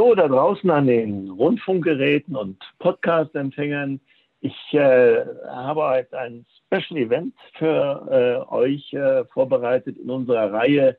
So, 0.00 0.14
da 0.14 0.28
draußen 0.28 0.70
an 0.70 0.86
den 0.86 1.28
Rundfunkgeräten 1.28 2.36
und 2.36 2.56
Podcast-Empfängern. 2.78 3.98
Ich 4.40 4.54
äh, 4.72 5.24
habe 5.48 5.82
heute 5.82 6.16
ein 6.16 6.46
Special 6.66 7.00
Event 7.00 7.34
für 7.54 8.46
äh, 8.48 8.54
euch 8.54 8.92
äh, 8.92 9.24
vorbereitet 9.24 9.98
in 9.98 10.08
unserer 10.08 10.52
Reihe 10.52 10.96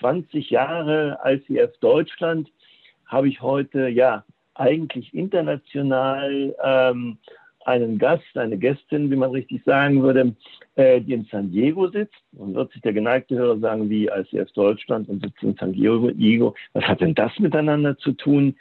20 0.00 0.48
Jahre 0.48 1.18
ICF 1.26 1.76
Deutschland. 1.80 2.50
Habe 3.04 3.28
ich 3.28 3.42
heute 3.42 3.86
ja 3.88 4.24
eigentlich 4.54 5.12
international 5.12 6.56
ähm, 6.64 7.18
einen 7.68 7.98
Gast, 7.98 8.36
eine 8.36 8.56
Gästin, 8.56 9.10
wie 9.10 9.16
man 9.16 9.30
richtig 9.30 9.62
sagen 9.64 10.02
würde, 10.02 10.34
äh, 10.76 11.00
die 11.02 11.12
in 11.12 11.28
San 11.30 11.50
Diego 11.50 11.88
sitzt. 11.88 12.16
Und 12.32 12.54
wird 12.54 12.72
sich 12.72 12.80
der 12.80 12.94
geneigte 12.94 13.36
Hörer 13.36 13.58
sagen, 13.58 13.90
wie 13.90 14.06
ICF 14.08 14.50
Deutschland 14.52 15.08
und 15.08 15.22
sitzt 15.22 15.42
in 15.42 15.54
San 15.56 15.74
Diego. 15.74 16.54
Was 16.72 16.84
hat 16.84 17.02
denn 17.02 17.14
das 17.14 17.38
miteinander 17.38 17.96
zu 17.98 18.12
tun? 18.12 18.56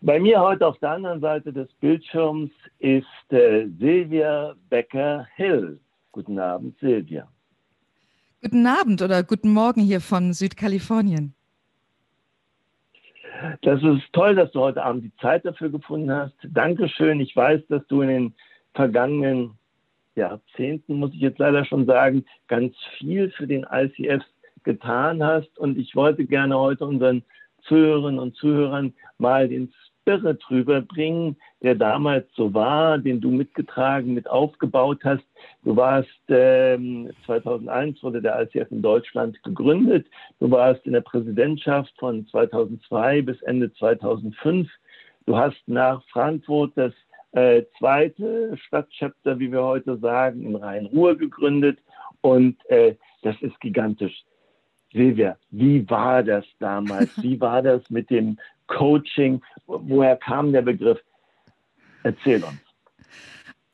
Bei 0.00 0.20
mir 0.20 0.40
heute 0.40 0.64
auf 0.64 0.78
der 0.78 0.90
anderen 0.90 1.20
Seite 1.20 1.52
des 1.52 1.68
Bildschirms 1.80 2.52
ist 2.78 3.32
äh, 3.32 3.66
Silvia 3.80 4.54
Becker-Hill. 4.70 5.80
Guten 6.12 6.38
Abend, 6.38 6.78
Silvia. 6.78 7.28
Guten 8.40 8.64
Abend 8.64 9.02
oder 9.02 9.24
guten 9.24 9.52
Morgen 9.52 9.80
hier 9.80 10.00
von 10.00 10.32
Südkalifornien. 10.32 11.34
Das 13.62 13.82
ist 13.82 14.12
toll, 14.12 14.34
dass 14.34 14.50
du 14.52 14.60
heute 14.60 14.82
Abend 14.82 15.04
die 15.04 15.16
Zeit 15.20 15.44
dafür 15.44 15.70
gefunden 15.70 16.10
hast. 16.10 16.34
Dankeschön. 16.42 17.20
Ich 17.20 17.34
weiß, 17.34 17.60
dass 17.68 17.86
du 17.86 18.02
in 18.02 18.08
den 18.08 18.34
vergangenen 18.74 19.58
Jahrzehnten, 20.14 20.94
muss 20.94 21.12
ich 21.14 21.20
jetzt 21.20 21.38
leider 21.38 21.64
schon 21.64 21.86
sagen, 21.86 22.24
ganz 22.48 22.74
viel 22.98 23.30
für 23.30 23.46
den 23.46 23.66
ICF 23.70 24.22
getan 24.64 25.22
hast. 25.22 25.58
Und 25.58 25.78
ich 25.78 25.94
wollte 25.94 26.24
gerne 26.24 26.58
heute 26.58 26.84
unseren 26.84 27.22
Zuhörerinnen 27.62 28.18
und 28.18 28.34
Zuhörern 28.36 28.92
mal 29.18 29.48
den 29.48 29.72
Spirit 30.02 30.42
rüberbringen, 30.50 31.36
der 31.62 31.74
damals 31.74 32.26
so 32.34 32.54
war, 32.54 32.98
den 32.98 33.20
du 33.20 33.30
mitgetragen, 33.30 34.14
mit 34.14 34.28
aufgebaut 34.28 35.00
hast. 35.04 35.24
Du 35.64 35.76
warst 35.76 36.08
ähm, 36.28 37.10
2001 37.26 38.02
wurde 38.02 38.22
der 38.22 38.40
ICF 38.40 38.70
in 38.70 38.82
Deutschland 38.82 39.42
gegründet. 39.42 40.06
Du 40.38 40.50
warst 40.50 40.86
in 40.86 40.92
der 40.92 41.00
Präsidentschaft 41.00 41.92
von 41.98 42.26
2002 42.28 43.22
bis 43.22 43.42
Ende 43.42 43.72
2005. 43.74 44.68
Du 45.26 45.36
hast 45.36 45.60
nach 45.66 46.02
Frankfurt 46.12 46.72
das 46.76 46.92
äh, 47.32 47.62
zweite 47.78 48.56
Stadtchapter, 48.56 49.38
wie 49.38 49.50
wir 49.50 49.62
heute 49.62 49.98
sagen, 49.98 50.44
in 50.44 50.56
Rhein-Ruhr 50.56 51.16
gegründet. 51.16 51.78
Und 52.20 52.56
äh, 52.70 52.94
das 53.22 53.36
ist 53.42 53.60
gigantisch. 53.60 54.24
Silvia, 54.92 55.36
wie 55.50 55.88
war 55.90 56.22
das 56.22 56.46
damals? 56.60 57.10
Wie 57.22 57.38
war 57.40 57.60
das 57.60 57.90
mit 57.90 58.08
dem 58.08 58.38
Coaching? 58.68 59.42
Woher 59.66 60.16
kam 60.16 60.52
der 60.52 60.62
Begriff? 60.62 60.98
Erzähl 62.02 62.42
uns. 62.44 62.60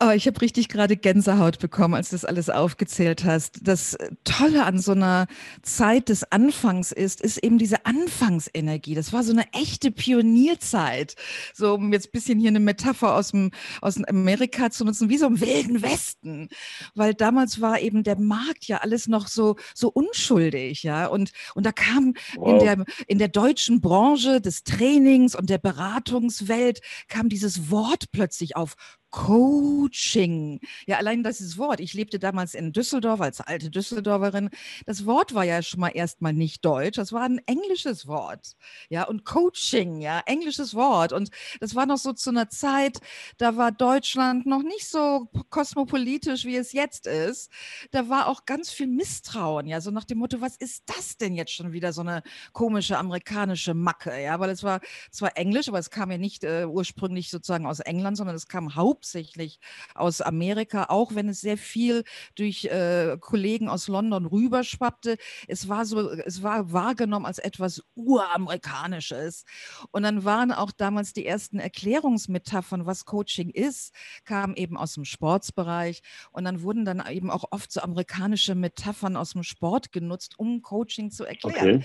Oh, 0.07 0.11
ich 0.11 0.27
habe 0.27 0.41
richtig 0.43 0.69
gerade 0.69 0.97
Gänsehaut 0.97 1.59
bekommen, 1.59 1.95
als 1.95 2.11
du 2.11 2.17
das 2.17 2.27
alles 2.27 2.51
aufgezählt 2.51 3.25
hast. 3.25 3.67
Das 3.67 3.97
Tolle 4.25 4.65
an 4.65 4.79
so 4.79 4.93
einer 4.93 5.27
Zeit 5.63 6.11
des 6.11 6.31
Anfangs 6.31 6.93
ist, 6.93 7.23
ist 7.23 7.39
eben 7.39 7.57
diese 7.57 7.87
Anfangsenergie. 7.87 8.95
Das 8.95 9.15
war 9.15 9.23
so 9.23 9.33
eine 9.33 9.51
echte 9.55 9.91
Pionierzeit. 9.91 11.15
So, 11.55 11.75
um 11.75 11.91
jetzt 11.93 12.09
ein 12.09 12.13
bisschen 12.13 12.39
hier 12.39 12.51
eine 12.51 12.61
Metapher 12.61 13.15
aus 13.15 13.31
dem, 13.31 13.51
aus 13.81 14.03
Amerika 14.05 14.71
zu 14.71 14.85
nutzen, 14.85 15.09
wie 15.09 15.17
so 15.17 15.27
im 15.27 15.41
Wilden 15.41 15.81
Westen. 15.81 16.49
Weil 16.95 17.15
damals 17.15 17.63
war 17.63 17.81
eben 17.81 18.03
der 18.03 18.19
Markt 18.19 18.67
ja 18.67 18.79
alles 18.79 19.07
noch 19.07 19.27
so, 19.27 19.57
so 19.75 19.89
unschuldig, 19.89 20.83
ja. 20.83 21.07
Und, 21.07 21.33
und 21.55 21.65
da 21.65 21.73
kam 21.73 22.13
wow. 22.37 22.49
in 22.51 22.59
der, 22.59 22.85
in 23.07 23.19
der 23.19 23.29
deutschen 23.29 23.81
Branche 23.81 24.43
des 24.43 24.65
Trainings 24.65 25.35
und 25.35 25.49
der 25.49 25.59
Beratungswelt 25.59 26.81
kam 27.09 27.31
dieses 27.31 27.71
Wort 27.71 28.13
plötzlich 28.13 28.55
auf 28.55 28.75
Coaching. 29.15 30.59
Ja, 30.89 30.97
allein 30.97 31.23
das 31.23 31.57
Wort. 31.57 31.79
Ich 31.79 31.95
lebte 31.95 32.19
damals 32.19 32.53
in 32.53 32.73
Düsseldorf 32.73 33.21
als 33.21 33.41
alte 33.41 33.71
Düsseldorferin. 33.71 34.51
Das 34.87 35.07
Wort 35.07 35.35
war 35.35 35.45
ja 35.45 35.63
schon 35.63 35.79
mal 35.79 35.91
erstmal 35.91 36.33
nicht 36.33 36.65
deutsch. 36.65 36.97
Das 36.97 37.13
war 37.13 37.23
ein 37.23 37.41
englisches 37.47 38.09
Wort. 38.09 38.57
Ja, 38.89 39.05
und 39.05 39.25
Coaching, 39.25 40.01
ja, 40.01 40.21
englisches 40.27 40.75
Wort. 40.75 41.13
Und 41.13 41.31
das 41.61 41.77
war 41.77 41.87
noch 41.87 41.97
so 41.99 42.13
zu 42.13 42.31
einer 42.31 42.49
Zeit, 42.49 42.99
da 43.39 43.57
war 43.57 43.71
Deutschland 43.71 44.47
noch 44.47 44.65
nicht 44.65 44.89
so 44.89 45.29
kosmopolitisch, 45.49 46.45
wie 46.45 46.57
es 46.57 46.73
jetzt 46.73 47.07
ist. 47.07 47.53
Da 47.93 48.09
war 48.09 48.27
auch 48.27 48.47
ganz 48.47 48.71
viel 48.71 48.89
Misstrauen. 48.89 49.69
Ja, 49.69 49.81
so 49.81 49.93
nach 49.93 50.05
dem 50.05 50.19
Motto, 50.19 50.41
was 50.41 50.57
ist 50.57 50.83
das 50.87 51.19
denn 51.19 51.37
jetzt 51.37 51.53
schon 51.53 51.71
wieder 51.71 51.93
so 51.93 52.01
eine 52.01 52.25
komische 52.53 52.99
amerikanische 52.99 53.75
Macke? 53.75 54.21
Ja, 54.21 54.41
weil 54.41 54.51
es 54.51 54.65
war 54.65 54.81
zwar 55.13 55.37
Englisch, 55.37 55.69
aber 55.69 55.79
es 55.79 55.91
kam 55.91 56.11
ja 56.11 56.19
nicht 56.19 56.43
äh, 56.43 56.67
ursprünglich 56.67 57.31
sozusagen 57.31 57.67
aus 57.67 57.79
England, 57.79 58.17
sondern 58.17 58.35
es 58.35 58.49
kam 58.49 58.75
hauptsächlich 58.75 59.04
hauptsächlich 59.05 59.61
aus 59.95 60.23
Amerika, 60.23 60.87
auch 60.89 61.15
wenn 61.15 61.29
es 61.29 61.43
sehr 61.43 61.59
viel 61.59 62.05
durch 62.37 62.65
äh, 62.65 63.19
Kollegen 63.21 63.69
aus 63.69 63.87
London 63.87 64.25
rüberschwappte. 64.25 65.19
Es 65.47 65.69
war 65.69 65.85
so, 65.85 66.11
es 66.11 66.43
war 66.43 66.73
wahrgenommen 66.73 67.27
als 67.27 67.39
etwas 67.39 67.83
uramerikanisches. 67.95 69.45
Und 69.91 70.05
dann 70.05 70.25
waren 70.25 70.53
auch 70.53 70.73
damals 70.73 71.13
die 71.13 71.27
ersten 71.27 71.59
Erklärungsmetaphern, 71.59 72.87
was 72.87 73.05
Coaching 73.05 73.51
ist, 73.51 73.93
kamen 74.25 74.57
eben 74.57 74.79
aus 74.79 74.95
dem 74.95 75.05
Sportsbereich. 75.05 76.03
Und 76.33 76.45
dann 76.45 76.63
wurden 76.63 76.87
dann 76.87 77.05
eben 77.11 77.31
auch 77.31 77.45
oft 77.51 77.71
so 77.73 77.83
amerikanische 77.83 78.55
Metaphern 78.55 79.17
aus 79.17 79.33
dem 79.33 79.43
Sport 79.43 79.93
genutzt, 79.93 80.39
um 80.39 80.63
Coaching 80.63 81.11
zu 81.11 81.25
erklären. 81.25 81.77
Okay. 81.77 81.85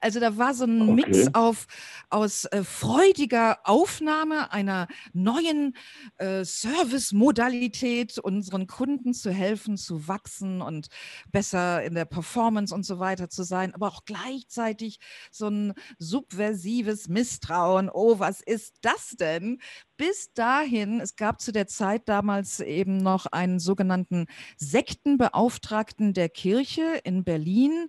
Also 0.00 0.18
da 0.18 0.36
war 0.36 0.52
so 0.52 0.64
ein 0.64 0.82
okay. 0.82 0.92
Mix 0.92 1.34
auf, 1.34 1.66
aus 2.10 2.44
äh, 2.46 2.64
freudiger 2.64 3.60
Aufnahme 3.62 4.52
einer 4.52 4.88
neuen 5.12 5.76
äh, 6.18 6.44
Service-Modalität, 6.60 8.18
unseren 8.18 8.66
Kunden 8.66 9.12
zu 9.14 9.30
helfen, 9.30 9.76
zu 9.76 10.08
wachsen 10.08 10.62
und 10.62 10.88
besser 11.30 11.82
in 11.82 11.94
der 11.94 12.06
Performance 12.06 12.74
und 12.74 12.84
so 12.84 12.98
weiter 12.98 13.28
zu 13.28 13.42
sein, 13.42 13.74
aber 13.74 13.88
auch 13.88 14.04
gleichzeitig 14.04 14.98
so 15.30 15.48
ein 15.48 15.74
subversives 15.98 17.08
Misstrauen. 17.08 17.90
Oh, 17.92 18.18
was 18.18 18.40
ist 18.40 18.76
das 18.80 19.10
denn? 19.18 19.60
Bis 19.96 20.32
dahin, 20.34 21.00
es 21.00 21.16
gab 21.16 21.40
zu 21.40 21.52
der 21.52 21.66
Zeit 21.66 22.08
damals 22.08 22.60
eben 22.60 22.98
noch 22.98 23.26
einen 23.26 23.58
sogenannten 23.58 24.26
Sektenbeauftragten 24.56 26.12
der 26.12 26.28
Kirche 26.28 27.00
in 27.04 27.24
Berlin, 27.24 27.88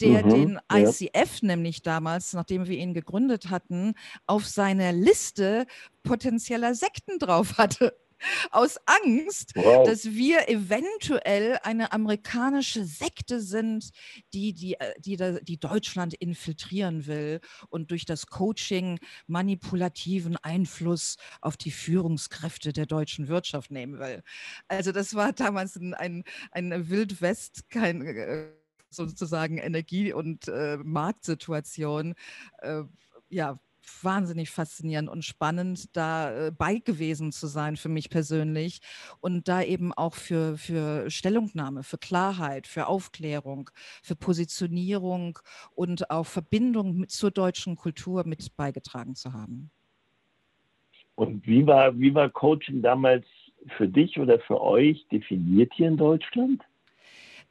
der 0.00 0.24
mhm, 0.24 0.30
den 0.30 0.60
ICF 0.72 1.40
ja. 1.40 1.48
nämlich 1.48 1.82
damals, 1.82 2.32
nachdem 2.32 2.66
wir 2.66 2.76
ihn 2.76 2.94
gegründet 2.94 3.50
hatten, 3.50 3.94
auf 4.26 4.46
seiner 4.46 4.92
Liste 4.92 5.66
potenzieller 6.02 6.74
Sekten 6.74 7.18
drauf 7.18 7.58
hatte 7.58 7.94
aus 8.50 8.78
Angst, 8.86 9.52
wow. 9.54 9.86
dass 9.86 10.04
wir 10.04 10.48
eventuell 10.48 11.58
eine 11.62 11.92
amerikanische 11.92 12.84
Sekte 12.84 13.40
sind, 13.40 13.90
die, 14.32 14.52
die, 14.52 14.74
äh, 14.74 14.94
die, 15.00 15.16
die 15.42 15.58
Deutschland 15.58 16.14
infiltrieren 16.14 17.06
will 17.06 17.40
und 17.68 17.90
durch 17.90 18.04
das 18.04 18.26
Coaching 18.26 18.98
manipulativen 19.26 20.36
Einfluss 20.36 21.16
auf 21.40 21.56
die 21.56 21.70
Führungskräfte 21.70 22.72
der 22.72 22.86
deutschen 22.86 23.28
Wirtschaft 23.28 23.70
nehmen 23.70 23.98
will. 23.98 24.22
Also 24.68 24.92
das 24.92 25.14
war 25.14 25.32
damals 25.32 25.76
ein, 25.76 25.94
ein, 25.94 26.24
ein 26.50 26.88
Wildwest, 26.88 27.68
kein 27.70 28.02
äh, 28.06 28.52
sozusagen 28.90 29.58
Energie- 29.58 30.12
und 30.12 30.48
äh, 30.48 30.76
Marktsituation. 30.78 32.14
Äh, 32.58 32.82
ja, 33.28 33.58
wahnsinnig 34.02 34.50
faszinierend 34.50 35.08
und 35.08 35.24
spannend, 35.24 35.96
da 35.96 36.48
äh, 36.48 36.52
bei 36.56 36.76
gewesen 36.76 37.32
zu 37.32 37.46
sein 37.46 37.76
für 37.76 37.88
mich 37.88 38.10
persönlich 38.10 38.80
und 39.20 39.48
da 39.48 39.62
eben 39.62 39.92
auch 39.92 40.14
für, 40.14 40.56
für 40.56 41.10
Stellungnahme, 41.10 41.82
für 41.82 41.98
Klarheit, 41.98 42.66
für 42.66 42.86
Aufklärung, 42.86 43.70
für 44.02 44.16
Positionierung 44.16 45.38
und 45.74 46.10
auch 46.10 46.26
Verbindung 46.26 46.98
mit, 46.98 47.10
zur 47.10 47.30
deutschen 47.30 47.76
Kultur 47.76 48.24
mit 48.26 48.56
beigetragen 48.56 49.14
zu 49.14 49.32
haben. 49.32 49.70
Und 51.14 51.46
wie 51.46 51.66
war, 51.66 51.98
wie 51.98 52.14
war 52.14 52.30
Coaching 52.30 52.82
damals 52.82 53.26
für 53.76 53.88
dich 53.88 54.18
oder 54.18 54.40
für 54.40 54.60
euch 54.60 55.06
definiert 55.12 55.72
hier 55.74 55.88
in 55.88 55.96
Deutschland? 55.96 56.62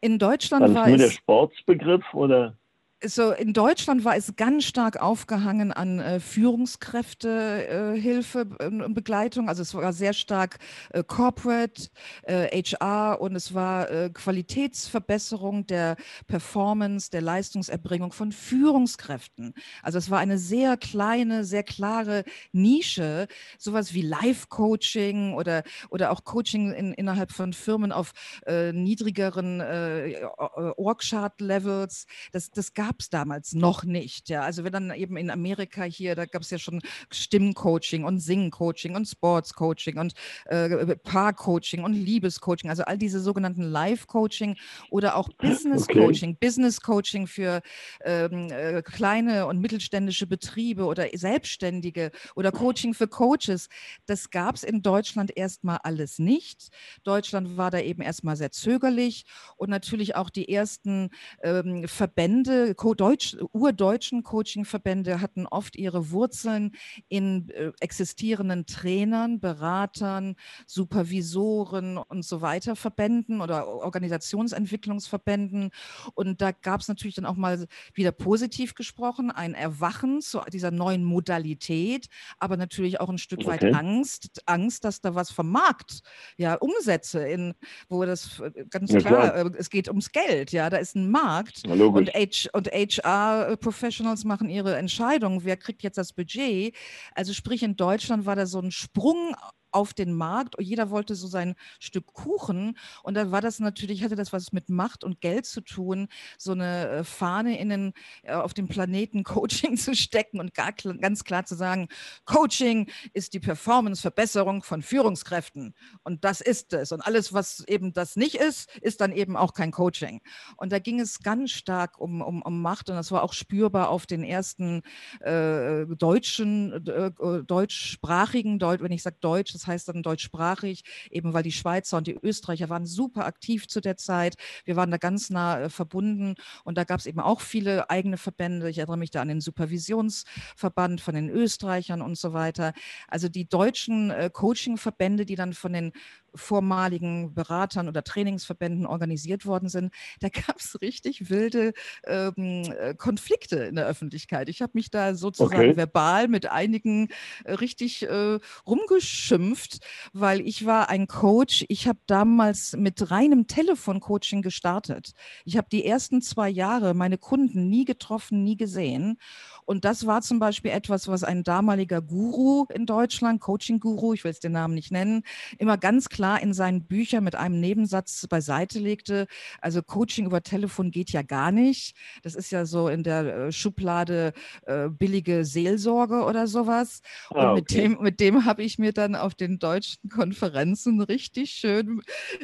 In 0.01 0.18
Deutschland 0.18 0.74
war, 0.74 0.74
war 0.74 0.84
es 0.84 0.89
nur 0.89 0.98
der 0.98 1.12
Sportsbegriff 1.12 2.13
oder? 2.13 2.57
So 3.03 3.31
in 3.31 3.53
Deutschland 3.53 4.06
war 4.06 4.15
es 4.15 4.36
ganz 4.36 4.65
stark 4.65 5.01
aufgehangen 5.01 5.71
an 5.71 6.00
äh, 6.00 6.19
Führungskräftehilfe 6.19 8.48
äh, 8.59 8.68
und 8.68 8.94
Begleitung. 8.94 9.50
Also 9.50 9.63
es 9.63 9.74
war 9.74 9.92
sehr 9.94 10.13
stark 10.13 10.59
äh, 10.92 11.03
Corporate, 11.03 11.89
HR 12.27 13.13
äh, 13.13 13.18
und 13.21 13.36
es 13.36 13.53
war 13.53 13.89
äh, 13.89 14.09
Qualitätsverbesserung 14.13 15.65
der 15.65 15.95
Performance, 16.27 17.09
der 17.09 17.21
Leistungserbringung 17.21 18.12
von 18.12 18.31
Führungskräften. 18.31 19.56
Also 19.81 19.98
es 19.98 20.12
war 20.12 20.19
eine 20.19 20.38
sehr 20.38 20.77
kleine, 20.77 21.44
sehr 21.44 21.63
klare 21.63 22.24
Nische, 22.51 23.27
sowas 23.57 23.94
wie 23.94 24.03
Life-Coaching 24.03 25.33
oder, 25.33 25.63
oder 25.89 26.12
auch 26.12 26.24
Coaching 26.24 26.71
in, 26.74 26.94
innerhalb 26.94 27.31
von 27.31 27.53
Firmen 27.53 27.92
auf 27.92 28.12
äh, 28.45 28.71
niedrigeren 28.74 29.62
Org-Chart-Levels. 29.62 32.06
Das, 32.31 32.51
das 32.51 32.74
gab 32.74 32.91
gab 32.92 33.00
es 33.00 33.10
damals 33.10 33.54
noch 33.54 33.86
nicht. 33.86 34.28
Ja, 34.28 34.42
also 34.42 34.66
wenn 34.66 34.74
dann 34.74 34.92
eben 34.92 35.16
in 35.16 35.30
Amerika 35.30 35.84
hier, 35.84 36.14
da 36.14 36.26
gab 36.26 36.42
es 36.42 36.50
ja 36.50 36.60
schon 36.60 36.82
Stimmcoaching 37.10 38.04
und 38.04 38.20
Singcoaching 38.20 38.96
und 38.98 39.06
Sportscoaching 39.06 39.98
und 39.98 40.14
äh, 40.48 40.98
Paarcoaching 40.98 41.86
und 41.86 41.94
Liebescoaching, 41.94 42.70
also 42.70 42.84
all 42.84 42.98
diese 42.98 43.22
sogenannten 43.22 43.62
Life-Coaching 43.62 44.58
oder 44.90 45.16
auch 45.16 45.30
Business-Coaching, 45.38 46.32
okay. 46.32 46.38
Business-Coaching 46.42 47.28
für 47.28 47.62
ähm, 48.04 48.50
äh, 48.52 48.82
kleine 48.82 49.46
und 49.48 49.62
mittelständische 49.62 50.28
Betriebe 50.28 50.84
oder 50.84 51.08
Selbstständige 51.14 52.12
oder 52.36 52.52
Coaching 52.52 52.94
für 52.94 53.08
Coaches. 53.08 53.70
Das 54.06 54.32
gab 54.32 54.56
es 54.56 54.64
in 54.64 54.82
Deutschland 54.82 55.32
erstmal 55.38 55.78
alles 55.84 56.20
nicht. 56.20 56.72
Deutschland 57.06 57.56
war 57.56 57.72
da 57.72 57.80
eben 57.80 58.02
erstmal 58.02 58.36
sehr 58.36 58.52
zögerlich 58.52 59.24
und 59.56 59.70
natürlich 59.70 60.18
auch 60.18 60.30
die 60.30 60.50
ersten 60.50 61.10
ähm, 61.42 61.88
Verbände, 61.88 62.76
Co 62.81 62.95
Deutsch, 62.95 63.38
urdeutschen 63.51 64.24
Coaching-Verbände 64.24 65.22
hatten 65.22 65.45
oft 65.45 65.75
ihre 65.75 66.10
Wurzeln 66.10 66.72
in 67.10 67.48
äh, 67.51 67.72
existierenden 67.80 68.66
Trainern, 68.66 69.39
Beratern, 69.39 70.36
Supervisoren 70.66 72.00
und 72.00 72.25
so 72.25 72.42
weiter 72.42 72.75
Verbänden 72.75 73.42
oder 73.42 73.68
Organisationsentwicklungsverbänden. 73.68 75.69
Und 76.16 76.42
da 76.42 76.54
gab 76.54 76.81
es 76.81 76.88
natürlich 76.88 77.13
dann 77.13 77.28
auch 77.28 77.36
mal 77.36 77.68
wieder 77.94 78.12
positiv 78.12 78.74
gesprochen, 78.74 79.30
ein 79.30 79.54
Erwachen 79.54 80.19
zu 80.19 80.42
dieser 80.51 80.72
neuen 80.72 81.04
Modalität, 81.04 82.07
aber 82.39 82.57
natürlich 82.57 83.00
auch 83.00 83.10
ein 83.10 83.19
Stück 83.19 83.45
weit 83.45 83.63
Angst, 83.75 84.42
Angst, 84.48 84.86
dass 84.86 85.01
da 85.01 85.13
was 85.13 85.30
vom 85.30 85.51
Markt, 85.51 86.01
ja, 86.36 86.56
Umsätze 86.56 87.27
in, 87.27 87.54
wo 87.89 88.04
das 88.06 88.39
äh, 88.39 88.66
ganz 88.72 88.92
ja, 88.92 89.01
klar, 89.01 89.30
klar, 89.30 89.45
äh, 89.45 89.51
es 89.60 89.69
geht 89.69 89.88
ums 89.88 90.12
Geld, 90.12 90.51
ja, 90.51 90.72
da 90.72 90.77
ist 90.77 90.95
ein 90.95 91.12
Markt 91.12 91.68
und, 91.68 92.10
H, 92.10 92.50
und 92.54 92.71
HR-Professionals 92.72 94.24
machen 94.24 94.50
ihre 94.50 94.78
Entscheidung, 94.78 95.44
wer 95.44 95.58
kriegt 95.58 95.84
jetzt 95.84 95.98
das 95.98 96.14
Budget. 96.14 96.76
Also 97.14 97.34
sprich, 97.34 97.64
in 97.64 97.76
Deutschland 97.76 98.26
war 98.26 98.36
da 98.36 98.46
so 98.46 98.60
ein 98.60 98.72
Sprung 98.72 99.36
auf 99.72 99.94
den 99.94 100.14
Markt. 100.14 100.56
Jeder 100.60 100.90
wollte 100.90 101.16
so 101.16 101.28
sein 101.28 101.56
Stück 101.80 102.08
Kuchen. 102.08 102.78
Und 103.04 103.16
da 103.16 103.32
war 103.32 103.42
das 103.42 103.60
natürlich, 103.60 104.04
hatte 104.04 104.16
das 104.16 104.34
was 104.34 104.52
mit 104.52 104.70
Macht 104.70 105.04
und 105.04 105.22
Geld 105.22 105.46
zu 105.46 105.62
tun, 105.62 106.08
so 106.38 106.52
eine 106.52 106.90
äh, 106.90 107.04
Fahne 107.04 107.60
in 107.60 107.70
den, 107.70 107.94
äh, 108.24 108.34
auf 108.34 108.54
dem 108.54 108.68
Planeten 108.68 109.24
Coaching 109.32 109.78
zu 109.78 109.96
stecken 109.96 110.40
und 110.40 110.54
gar, 110.54 110.72
ganz 110.74 111.24
klar 111.24 111.46
zu 111.46 111.56
sagen, 111.56 111.88
Coaching 112.26 112.90
ist 113.14 113.34
die 113.34 113.40
Performance-Verbesserung 113.40 114.64
von 114.64 114.82
Führungskräften. 114.82 115.74
Und 116.04 116.24
das 116.24 116.42
ist 116.42 116.74
es. 116.74 116.92
Und 116.92 117.02
alles, 117.02 117.34
was 117.34 117.64
eben 117.68 117.94
das 117.94 118.16
nicht 118.16 118.36
ist, 118.36 118.76
ist 118.78 119.02
dann 119.02 119.12
eben 119.12 119.38
auch 119.38 119.54
kein 119.54 119.72
Coaching. 119.72 120.22
Und 120.58 120.72
da 120.72 120.80
ging 120.80 121.00
es 121.00 121.20
ganz 121.20 121.52
stark 121.52 122.00
um, 122.00 122.22
um, 122.22 122.42
um 122.42 122.62
Macht. 122.62 122.90
Und 122.90 122.96
das 122.96 123.12
war 123.12 123.24
auch 123.24 123.34
spürbar 123.34 123.90
auf 123.90 124.06
den 124.06 124.24
ersten 124.24 124.82
äh, 125.22 125.86
deutschen, 125.86 126.88
äh, 126.88 127.12
deutschsprachigen, 127.44 128.60
Deut 128.60 128.82
wenn 128.82 128.92
ich 128.92 129.04
sage 129.04 129.18
Deutsch, 129.22 129.54
das 129.62 129.68
heißt 129.68 129.90
dann 129.90 130.04
deutschsprachig, 130.04 130.84
eben 131.10 131.34
weil 131.34 131.44
die 131.44 131.52
Schweizer 131.52 131.98
und 131.98 132.08
die 132.08 132.18
Österreicher 132.22 132.69
waren 132.69 132.86
super 132.86 133.25
aktiv 133.25 133.68
zu 133.68 133.80
der 133.81 133.98
Zeit. 133.98 134.36
Wir 134.66 134.75
waren 134.75 134.92
da 134.92 134.98
ganz 134.98 135.30
nah 135.30 135.62
äh, 135.62 135.69
verbunden 135.69 136.36
und 136.63 136.78
da 136.78 136.84
gab 136.84 137.00
es 137.00 137.06
eben 137.06 137.19
auch 137.19 137.42
viele 137.42 137.90
eigene 137.90 138.18
Verbände. 138.18 138.69
Ich 138.69 138.80
erinnere 138.80 138.98
mich 138.98 139.12
da 139.12 139.22
an 139.22 139.28
den 139.28 139.42
Supervisionsverband 139.42 141.02
von 141.02 141.16
den 141.16 141.30
Österreichern 141.30 142.02
und 142.02 142.18
so 142.18 142.34
weiter. 142.34 142.74
Also 143.08 143.30
die 143.30 143.48
deutschen 143.48 144.10
äh, 144.12 144.30
Coaching-Verbände, 144.31 145.25
die 145.25 145.36
dann 145.36 145.54
von 145.54 145.74
den 145.74 145.92
vormaligen 146.33 147.33
Beratern 147.33 147.88
oder 147.88 148.04
Trainingsverbänden 148.04 148.86
organisiert 148.86 149.45
worden 149.45 149.69
sind, 149.69 149.94
da 150.19 150.30
gab 150.48 150.57
es 150.57 150.81
richtig 150.81 151.30
wilde 151.30 151.74
ähm, 152.06 152.63
äh, 152.80 152.94
Konflikte 152.95 153.57
in 153.57 153.75
der 153.75 153.88
Öffentlichkeit. 153.88 154.50
Ich 154.50 154.62
habe 154.62 154.72
mich 154.75 154.89
da 154.89 155.16
sozusagen 155.16 155.56
okay. 155.56 155.78
verbal 155.78 156.28
mit 156.28 156.45
einigen 156.45 157.10
äh, 157.44 157.54
richtig 157.54 158.04
äh, 158.04 158.39
rumgeschimpft, 158.66 159.80
weil 160.13 160.42
ich 160.42 160.66
war 160.66 160.89
ein 160.89 161.07
Coach. 161.07 161.66
Ich 161.68 161.88
habe 161.88 162.00
damals 162.07 162.75
mit 162.77 163.12
reinem 163.12 163.48
Telefoncoaching 163.48 164.42
gestartet. 164.42 165.12
Ich 165.45 165.57
habe 165.57 165.68
die 165.72 165.86
ersten 165.86 166.22
zwei 166.22 166.50
Jahre 166.50 166.94
meine 166.94 167.18
Kunden 167.18 167.69
nie 167.69 167.86
getroffen, 167.86 168.44
nie 168.44 168.57
gesehen. 168.57 169.18
Und 169.66 169.86
das 169.86 170.06
war 170.06 170.22
zum 170.22 170.39
Beispiel 170.39 170.72
etwas, 170.72 171.07
was 171.07 171.24
ein 171.24 171.44
damaliger 171.44 172.01
Guru 172.01 172.66
in 172.74 172.86
Deutschland, 172.86 173.39
Coaching-Guru, 173.39 174.13
ich 174.13 174.24
will 174.24 174.31
es 174.31 174.39
den 174.39 174.51
Namen 174.51 174.74
nicht 174.74 174.92
nennen, 174.92 175.24
immer 175.57 175.77
ganz 175.77 176.10
klar 176.10 176.21
in 176.38 176.54
seinen 176.54 176.86
Büchern 176.86 177.24
mit 177.24 177.36
einem 177.36 177.60
Nebensatz 177.60 178.28
beiseite 178.28 178.80
legte. 178.80 179.28
Also 179.60 179.82
Coaching 179.82 180.26
über 180.26 180.44
Telefon 180.44 180.92
geht 180.92 181.12
ja 181.12 181.22
gar 181.22 181.52
nicht. 181.52 181.96
Das 182.24 182.36
ist 182.36 182.52
ja 182.52 182.66
so 182.66 182.88
in 182.88 183.04
der 183.04 183.48
äh, 183.48 183.52
Schublade 183.52 184.34
äh, 184.66 184.90
billige 184.90 185.46
Seelsorge 185.46 186.24
oder 186.24 186.48
sowas. 186.48 187.02
Und 187.30 187.40
ah, 187.40 187.52
okay. 187.52 187.56
mit 187.56 187.72
dem, 187.72 188.02
mit 188.02 188.20
dem 188.20 188.46
habe 188.46 188.64
ich 188.64 188.78
mir 188.78 188.94
dann 188.94 189.16
auf 189.16 189.36
den 189.36 189.60
deutschen 189.60 190.10
Konferenzen 190.10 191.02
richtig 191.02 191.52
schön 191.52 192.02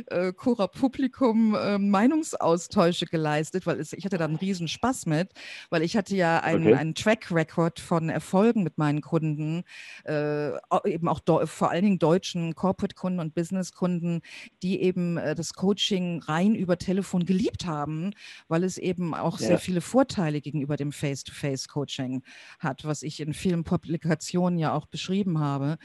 äh, 0.08 0.34
Cora 0.34 0.68
Publikum 0.68 1.56
äh, 1.56 1.78
Meinungsaustausche 1.78 3.06
geleistet, 3.06 3.66
weil 3.66 3.80
es, 3.80 3.94
ich 3.94 4.06
hatte 4.06 4.18
da 4.18 4.26
einen 4.26 4.36
riesen 4.36 4.68
Spaß 4.68 5.06
mit, 5.06 5.32
weil 5.70 5.84
ich 5.84 5.96
hatte 5.98 6.16
ja 6.16 6.40
einen, 6.40 6.68
okay. 6.68 6.76
einen 6.76 6.96
Track 6.96 7.32
Record 7.32 7.80
von 7.80 8.10
Erfolgen 8.10 8.64
mit 8.64 8.78
meinen 8.78 9.02
Kunden, 9.02 9.64
äh, 10.06 10.52
eben 10.86 11.08
auch 11.08 11.22
vor 11.46 11.72
allen 11.72 11.84
Dingen 11.84 12.00
deutschen 12.00 12.56
Corporate-Kunden 12.56 13.20
und 13.20 13.34
Business-Kunden, 13.68 14.22
die 14.64 14.82
eben 14.82 15.18
äh, 15.18 15.36
das 15.36 15.54
Coaching 15.54 16.22
rein 16.22 16.56
über 16.56 16.78
Telefon 16.78 17.26
geliebt 17.26 17.66
haben, 17.66 18.12
weil 18.48 18.64
es 18.64 18.78
eben 18.78 19.14
auch 19.14 19.40
ja. 19.40 19.48
sehr 19.48 19.60
viele 19.60 19.82
Vorteile 19.82 20.42
gegenüber 20.42 20.78
dem 20.78 20.92
Face-to-Face-Coaching 20.92 22.24
hat, 22.60 22.86
was 22.86 23.04
ich 23.04 23.20
in 23.20 23.34
vielen 23.34 23.64
Publikationen 23.64 24.60
ja 24.60 24.74
auch 24.74 24.86
beschrieben 24.86 25.40
habe. 25.40 25.78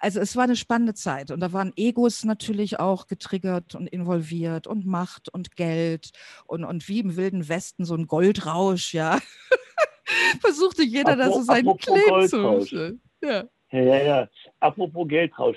Also 0.00 0.20
es 0.20 0.36
war 0.36 0.44
eine 0.44 0.56
spannende 0.56 0.94
Zeit 0.94 1.30
und 1.30 1.40
da 1.40 1.52
waren 1.52 1.72
Egos 1.76 2.24
natürlich 2.24 2.78
auch 2.78 3.06
getriggert 3.06 3.74
und 3.74 3.86
involviert 3.86 4.66
und 4.66 4.86
Macht 4.86 5.28
und 5.32 5.56
Geld 5.56 6.10
und, 6.46 6.64
und 6.64 6.88
wie 6.88 7.00
im 7.00 7.16
Wilden 7.16 7.48
Westen 7.48 7.84
so 7.84 7.94
ein 7.94 8.06
Goldrausch, 8.06 8.94
ja. 8.94 9.18
versuchte 10.40 10.82
jeder 10.82 11.12
Apro, 11.12 11.22
da 11.22 11.32
so 11.32 11.42
seinen 11.42 11.76
Claim 11.76 12.28
zu 12.28 12.98
ja. 13.22 13.44
ja, 13.72 13.80
ja, 13.80 14.02
ja. 14.02 14.28
Apropos 14.60 15.08
Geldrausch. 15.08 15.56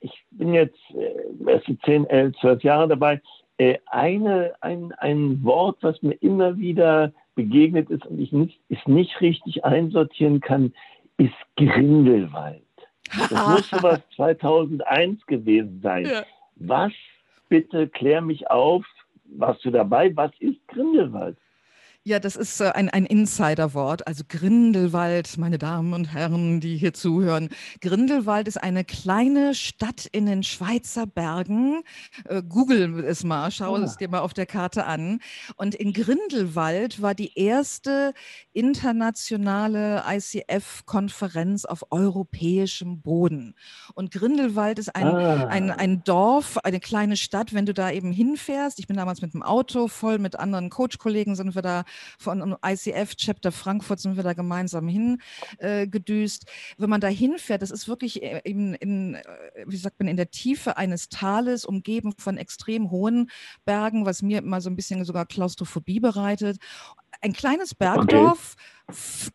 Ich, 0.00 0.24
bin 0.30 0.54
jetzt 0.54 0.78
äh, 0.94 1.50
erst 1.50 1.66
10, 1.84 2.06
11, 2.06 2.36
12 2.40 2.62
Jahre 2.62 2.88
dabei. 2.88 3.20
Äh, 3.58 3.78
eine, 3.86 4.54
ein, 4.60 4.92
ein 4.98 5.42
Wort, 5.44 5.78
was 5.82 6.02
mir 6.02 6.14
immer 6.14 6.58
wieder 6.58 7.12
begegnet 7.34 7.90
ist 7.90 8.06
und 8.06 8.18
ich 8.20 8.32
nicht, 8.32 8.60
es 8.68 8.78
nicht 8.86 9.20
richtig 9.20 9.64
einsortieren 9.64 10.40
kann, 10.40 10.72
ist 11.16 11.34
Grindelwald. 11.56 12.62
Das 13.30 13.48
muss 13.48 13.70
sowas 13.70 14.00
2001 14.16 15.26
gewesen 15.26 15.80
sein. 15.82 16.06
Ja. 16.06 16.24
Was, 16.56 16.92
bitte 17.48 17.88
klär 17.88 18.20
mich 18.20 18.50
auf, 18.50 18.84
warst 19.24 19.64
du 19.64 19.70
dabei? 19.70 20.14
Was 20.16 20.32
ist 20.40 20.66
Grindelwald? 20.68 21.36
Ja, 22.04 22.18
das 22.18 22.34
ist 22.34 22.60
äh, 22.60 22.70
ein, 22.70 22.88
ein 22.90 23.06
Insiderwort. 23.06 24.08
Also 24.08 24.24
Grindelwald, 24.28 25.38
meine 25.38 25.56
Damen 25.56 25.92
und 25.92 26.12
Herren, 26.12 26.58
die 26.58 26.76
hier 26.76 26.92
zuhören. 26.92 27.48
Grindelwald 27.80 28.48
ist 28.48 28.60
eine 28.60 28.84
kleine 28.84 29.54
Stadt 29.54 30.06
in 30.10 30.26
den 30.26 30.42
Schweizer 30.42 31.06
Bergen. 31.06 31.84
Äh, 32.24 32.42
Google 32.42 33.04
es 33.04 33.22
mal, 33.22 33.52
schau 33.52 33.74
oh. 33.74 33.76
es 33.76 33.98
dir 33.98 34.08
mal 34.08 34.18
auf 34.18 34.34
der 34.34 34.46
Karte 34.46 34.84
an. 34.84 35.20
Und 35.54 35.76
in 35.76 35.92
Grindelwald 35.92 37.00
war 37.00 37.14
die 37.14 37.38
erste 37.38 38.14
internationale 38.52 40.02
ICF-Konferenz 40.08 41.64
auf 41.66 41.84
europäischem 41.92 43.00
Boden. 43.00 43.54
Und 43.94 44.10
Grindelwald 44.10 44.80
ist 44.80 44.96
ein, 44.96 45.06
ah. 45.06 45.46
ein, 45.46 45.70
ein 45.70 46.02
Dorf, 46.02 46.58
eine 46.64 46.80
kleine 46.80 47.16
Stadt, 47.16 47.54
wenn 47.54 47.64
du 47.64 47.72
da 47.72 47.92
eben 47.92 48.10
hinfährst. 48.10 48.80
Ich 48.80 48.88
bin 48.88 48.96
damals 48.96 49.22
mit 49.22 49.34
dem 49.34 49.44
Auto 49.44 49.86
voll 49.86 50.18
mit 50.18 50.34
anderen 50.34 50.68
Coach-Kollegen 50.68 51.36
sind 51.36 51.54
wir 51.54 51.62
da 51.62 51.84
von 52.18 52.56
ICF 52.64 53.16
Chapter 53.16 53.52
Frankfurt 53.52 54.00
sind 54.00 54.16
wir 54.16 54.22
da 54.22 54.32
gemeinsam 54.32 54.88
hingedüst. 54.88 56.44
Äh, 56.44 56.74
Wenn 56.78 56.90
man 56.90 57.00
da 57.00 57.08
hinfährt, 57.08 57.62
das 57.62 57.70
ist 57.70 57.88
wirklich 57.88 58.22
äh, 58.22 58.40
in, 58.44 58.74
in, 58.74 59.14
äh, 59.14 59.22
wie 59.66 59.76
sagt 59.76 59.98
man, 59.98 60.08
in 60.08 60.16
der 60.16 60.30
Tiefe 60.30 60.76
eines 60.76 61.08
Tales, 61.08 61.64
umgeben 61.64 62.14
von 62.18 62.36
extrem 62.36 62.90
hohen 62.90 63.30
Bergen, 63.64 64.06
was 64.06 64.22
mir 64.22 64.38
immer 64.38 64.60
so 64.60 64.70
ein 64.70 64.76
bisschen 64.76 65.04
sogar 65.04 65.26
Klaustrophobie 65.26 66.00
bereitet. 66.00 66.58
Ein 67.20 67.32
kleines 67.32 67.74
Bergdorf. 67.74 68.54
Okay 68.56 68.81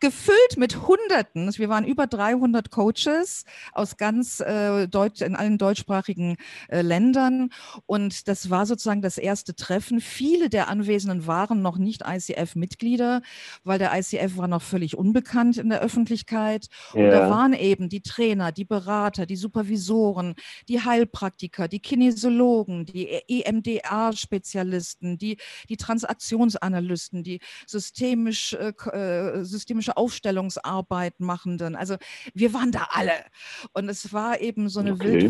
gefüllt 0.00 0.56
mit 0.56 0.86
Hunderten. 0.86 1.50
Wir 1.56 1.68
waren 1.68 1.84
über 1.84 2.06
300 2.06 2.70
Coaches 2.70 3.44
aus 3.72 3.96
ganz 3.96 4.40
äh, 4.40 4.86
Deutsch, 4.88 5.20
in 5.22 5.36
allen 5.36 5.58
deutschsprachigen 5.58 6.36
äh, 6.68 6.82
Ländern. 6.82 7.50
Und 7.86 8.28
das 8.28 8.50
war 8.50 8.66
sozusagen 8.66 9.02
das 9.02 9.18
erste 9.18 9.54
Treffen. 9.54 10.00
Viele 10.00 10.48
der 10.48 10.68
Anwesenden 10.68 11.26
waren 11.26 11.62
noch 11.62 11.78
nicht 11.78 12.02
ICF-Mitglieder, 12.06 13.22
weil 13.64 13.78
der 13.78 13.92
ICF 13.98 14.36
war 14.36 14.48
noch 14.48 14.62
völlig 14.62 14.96
unbekannt 14.96 15.58
in 15.58 15.68
der 15.68 15.80
Öffentlichkeit. 15.80 16.68
Ja. 16.94 17.04
Und 17.04 17.10
da 17.10 17.30
waren 17.30 17.52
eben 17.52 17.88
die 17.88 18.02
Trainer, 18.02 18.52
die 18.52 18.64
Berater, 18.64 19.26
die 19.26 19.36
Supervisoren, 19.36 20.34
die 20.68 20.80
Heilpraktiker, 20.80 21.68
die 21.68 21.80
Kinesiologen, 21.80 22.86
die 22.86 23.08
EMDA-Spezialisten, 23.28 25.18
die, 25.18 25.38
die 25.68 25.76
Transaktionsanalysten, 25.76 27.22
die 27.22 27.40
systemisch 27.66 28.54
äh, 28.54 28.72
äh 28.92 29.44
systemische 29.48 29.96
Aufstellungsarbeit 29.96 31.20
machenden. 31.20 31.76
Also 31.76 31.96
wir 32.34 32.54
waren 32.54 32.72
da 32.72 32.88
alle. 32.90 33.24
Und 33.72 33.88
es 33.88 34.12
war 34.12 34.40
eben 34.40 34.68
so 34.68 34.80
eine 34.80 34.92
okay. 34.92 35.20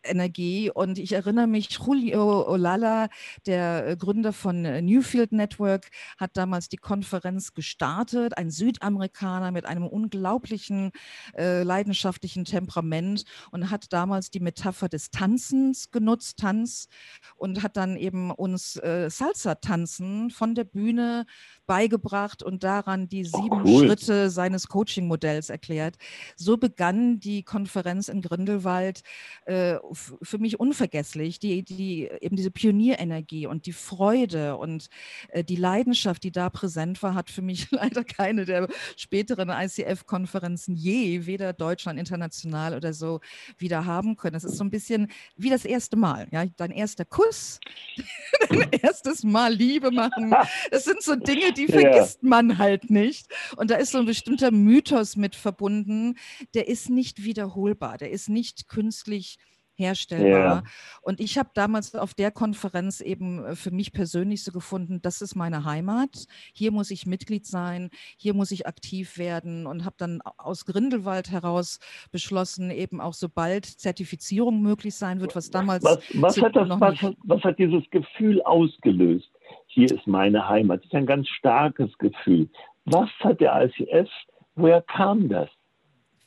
Wild-West-Energie. 0.00 0.70
Und 0.70 0.98
ich 0.98 1.12
erinnere 1.12 1.46
mich, 1.46 1.70
Julio 1.70 2.48
Olala, 2.48 3.08
der 3.46 3.86
äh, 3.86 3.96
Gründer 3.96 4.32
von 4.32 4.64
äh, 4.64 4.82
Newfield 4.82 5.32
Network, 5.32 5.90
hat 6.18 6.36
damals 6.36 6.68
die 6.68 6.76
Konferenz 6.76 7.54
gestartet. 7.54 8.36
Ein 8.36 8.50
Südamerikaner 8.50 9.50
mit 9.50 9.66
einem 9.66 9.86
unglaublichen 9.86 10.92
äh, 11.36 11.62
leidenschaftlichen 11.62 12.44
Temperament 12.44 13.24
und 13.50 13.70
hat 13.70 13.92
damals 13.92 14.30
die 14.30 14.40
Metapher 14.40 14.88
des 14.88 15.10
Tanzens 15.10 15.90
genutzt, 15.90 16.38
Tanz, 16.38 16.88
und 17.36 17.62
hat 17.62 17.76
dann 17.76 17.96
eben 17.96 18.30
uns 18.30 18.76
äh, 18.76 19.08
Salsa-Tanzen 19.10 20.30
von 20.30 20.54
der 20.54 20.64
Bühne 20.64 21.26
beigebracht 21.66 22.42
und 22.42 22.64
daran 22.64 23.08
die 23.08 23.28
oh, 23.32 23.42
sieben 23.42 23.62
cool. 23.64 23.86
Schritte 23.86 24.30
seines 24.30 24.68
Coaching-Modells 24.68 25.50
erklärt. 25.50 25.96
So 26.36 26.56
begann 26.56 27.20
die 27.20 27.42
Konferenz 27.44 28.08
in 28.08 28.22
Grindelwald 28.22 29.02
äh, 29.46 29.76
für 29.92 30.38
mich 30.38 30.60
unvergesslich. 30.60 31.38
Die, 31.38 31.62
die, 31.62 32.08
eben 32.20 32.36
diese 32.36 32.50
Pionierenergie 32.50 33.46
und 33.46 33.66
die 33.66 33.72
Freude 33.72 34.56
und 34.56 34.88
äh, 35.28 35.44
die 35.44 35.56
Leidenschaft, 35.56 36.22
die 36.24 36.32
da 36.32 36.50
präsent 36.50 37.02
war, 37.02 37.14
hat 37.14 37.30
für 37.30 37.42
mich 37.42 37.68
leider 37.70 38.04
keine 38.04 38.44
der 38.44 38.68
späteren 38.96 39.48
ICF-Konferenzen 39.48 40.76
je, 40.76 41.26
weder 41.26 41.52
Deutschland 41.52 41.98
international 41.98 42.74
oder 42.74 42.92
so, 42.92 43.20
wieder 43.58 43.86
haben 43.86 44.16
können. 44.16 44.36
Es 44.36 44.44
ist 44.44 44.56
so 44.56 44.64
ein 44.64 44.70
bisschen 44.70 45.10
wie 45.36 45.50
das 45.50 45.64
erste 45.64 45.96
Mal. 45.96 46.28
Ja? 46.30 46.44
Dein 46.56 46.70
erster 46.70 47.04
Kuss, 47.04 47.60
dein 48.48 48.68
erstes 48.72 49.22
Mal 49.22 49.52
Liebe 49.52 49.90
machen. 49.90 50.34
Das 50.70 50.84
sind 50.84 51.02
so 51.02 51.14
Dinge, 51.16 51.52
die 51.52 51.66
vergisst 51.66 52.22
man 52.22 52.58
halt 52.58 52.90
nicht. 52.90 53.26
Und 53.56 53.70
da 53.70 53.76
ist 53.76 53.92
so 53.92 53.98
ein 53.98 54.06
bestimmter 54.06 54.50
Mythos 54.50 55.16
mit 55.16 55.36
verbunden, 55.36 56.16
der 56.54 56.68
ist 56.68 56.90
nicht 56.90 57.24
wiederholbar, 57.24 57.98
der 57.98 58.10
ist 58.10 58.28
nicht 58.28 58.68
künstlich 58.68 59.38
herstellbar. 59.80 60.56
Ja. 60.56 60.62
Und 61.02 61.20
ich 61.20 61.38
habe 61.38 61.50
damals 61.54 61.94
auf 61.94 62.14
der 62.14 62.30
Konferenz 62.30 63.00
eben 63.00 63.44
äh, 63.44 63.56
für 63.56 63.70
mich 63.70 63.92
persönlich 63.92 64.44
so 64.44 64.52
gefunden, 64.52 65.00
das 65.02 65.22
ist 65.22 65.34
meine 65.34 65.64
Heimat. 65.64 66.26
Hier 66.54 66.70
muss 66.70 66.90
ich 66.90 67.06
Mitglied 67.06 67.46
sein, 67.46 67.90
hier 68.16 68.34
muss 68.34 68.52
ich 68.52 68.66
aktiv 68.66 69.18
werden 69.18 69.66
und 69.66 69.84
habe 69.84 69.96
dann 69.98 70.20
aus 70.36 70.64
Grindelwald 70.66 71.30
heraus 71.30 71.80
beschlossen, 72.12 72.70
eben 72.70 73.00
auch 73.00 73.14
sobald 73.14 73.64
Zertifizierung 73.64 74.62
möglich 74.62 74.94
sein 74.94 75.20
wird, 75.20 75.34
was 75.34 75.50
damals 75.50 75.82
was, 75.82 75.98
was 76.14 76.40
hat 76.40 76.54
das, 76.54 76.68
was, 76.68 77.14
was 77.24 77.42
hat 77.42 77.58
dieses 77.58 77.82
Gefühl 77.90 78.42
ausgelöst? 78.42 79.30
hier 79.70 79.90
ist 79.90 80.06
meine 80.06 80.48
Heimat. 80.48 80.80
Das 80.80 80.86
ist 80.86 80.94
ein 80.94 81.06
ganz 81.06 81.28
starkes 81.28 81.96
Gefühl. 81.98 82.48
Was 82.84 83.08
hat 83.20 83.40
der 83.40 83.64
ICF, 83.64 84.08
woher 84.56 84.82
kam 84.82 85.28
das? 85.28 85.48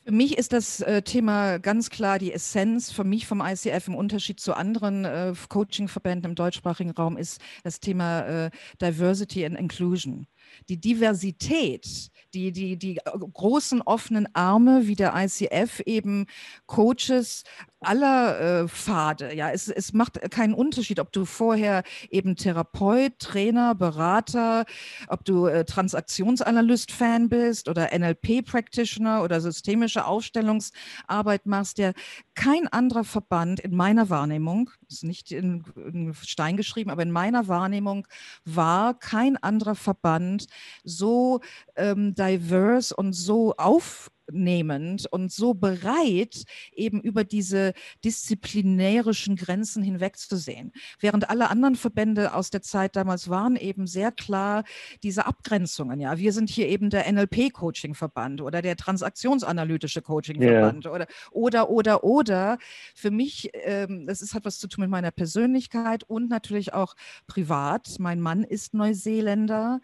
Für 0.04 0.12
mich 0.12 0.36
ist 0.36 0.52
das 0.52 0.80
äh, 0.80 1.00
Thema 1.00 1.58
ganz 1.58 1.88
klar 1.88 2.18
die 2.18 2.30
Essenz. 2.30 2.92
Für 2.92 3.04
mich 3.04 3.26
vom 3.26 3.40
ICF 3.40 3.88
im 3.88 3.94
Unterschied 3.94 4.38
zu 4.38 4.52
anderen 4.52 5.06
äh, 5.06 5.32
Coaching-Verbänden 5.48 6.32
im 6.32 6.34
deutschsprachigen 6.34 6.90
Raum 6.90 7.16
ist 7.16 7.40
das 7.62 7.80
Thema 7.80 8.20
äh, 8.20 8.50
Diversity 8.82 9.46
and 9.46 9.58
Inclusion. 9.58 10.26
Die 10.68 10.78
Diversität, 10.78 12.10
die, 12.34 12.52
die, 12.52 12.76
die 12.76 13.00
großen 13.32 13.80
offenen 13.80 14.28
Arme, 14.34 14.86
wie 14.86 14.94
der 14.94 15.14
ICF 15.16 15.80
eben 15.86 16.26
Coaches 16.66 17.44
aller 17.84 18.62
äh, 18.62 18.68
Pfade. 18.68 19.34
Ja, 19.34 19.50
es, 19.50 19.68
es 19.68 19.92
macht 19.92 20.20
keinen 20.30 20.54
Unterschied, 20.54 21.00
ob 21.00 21.12
du 21.12 21.24
vorher 21.24 21.82
eben 22.10 22.36
Therapeut, 22.36 23.18
Trainer, 23.18 23.74
Berater, 23.74 24.64
ob 25.08 25.24
du 25.24 25.46
äh, 25.46 25.64
Transaktionsanalyst-Fan 25.64 27.28
bist 27.28 27.68
oder 27.68 27.90
NLP-Practitioner 27.96 29.22
oder 29.22 29.40
systemische 29.40 30.06
Aufstellungsarbeit 30.06 31.46
machst. 31.46 31.78
Der 31.78 31.94
kein 32.34 32.68
anderer 32.68 33.04
Verband 33.04 33.60
in 33.60 33.74
meiner 33.74 34.10
Wahrnehmung, 34.10 34.70
ist 34.88 35.04
nicht 35.04 35.32
in, 35.32 35.64
in 35.76 36.14
Stein 36.14 36.56
geschrieben, 36.56 36.90
aber 36.90 37.02
in 37.02 37.10
meiner 37.10 37.48
Wahrnehmung 37.48 38.06
war 38.44 38.94
kein 38.98 39.36
anderer 39.36 39.74
Verband 39.74 40.46
so 40.82 41.40
ähm, 41.76 42.14
diverse 42.14 42.94
und 42.94 43.12
so 43.12 43.54
auf 43.56 44.10
nehmend 44.32 45.06
und 45.10 45.32
so 45.32 45.54
bereit, 45.54 46.44
eben 46.72 47.00
über 47.00 47.24
diese 47.24 47.72
disziplinärischen 48.04 49.36
Grenzen 49.36 49.82
hinwegzusehen. 49.82 50.72
Während 51.00 51.30
alle 51.30 51.50
anderen 51.50 51.76
Verbände 51.76 52.34
aus 52.34 52.50
der 52.50 52.62
Zeit 52.62 52.96
damals 52.96 53.28
waren 53.28 53.56
eben 53.56 53.86
sehr 53.86 54.12
klar 54.12 54.64
diese 55.02 55.26
Abgrenzungen. 55.26 56.00
Ja, 56.00 56.18
wir 56.18 56.32
sind 56.32 56.48
hier 56.50 56.68
eben 56.68 56.90
der 56.90 57.10
NLP-Coaching-Verband 57.10 58.40
oder 58.40 58.62
der 58.62 58.76
transaktionsanalytische 58.76 60.02
Coaching-Verband 60.02 60.84
yeah. 60.84 60.94
oder, 60.94 61.06
oder, 61.30 61.70
oder, 61.70 62.04
oder. 62.04 62.58
Für 62.94 63.10
mich, 63.10 63.50
ähm, 63.54 64.06
das 64.06 64.22
ist, 64.22 64.34
hat 64.34 64.44
was 64.44 64.58
zu 64.58 64.68
tun 64.68 64.82
mit 64.82 64.90
meiner 64.90 65.10
Persönlichkeit 65.10 66.04
und 66.04 66.28
natürlich 66.28 66.72
auch 66.72 66.94
privat. 67.26 67.96
Mein 67.98 68.20
Mann 68.20 68.44
ist 68.44 68.74
Neuseeländer. 68.74 69.80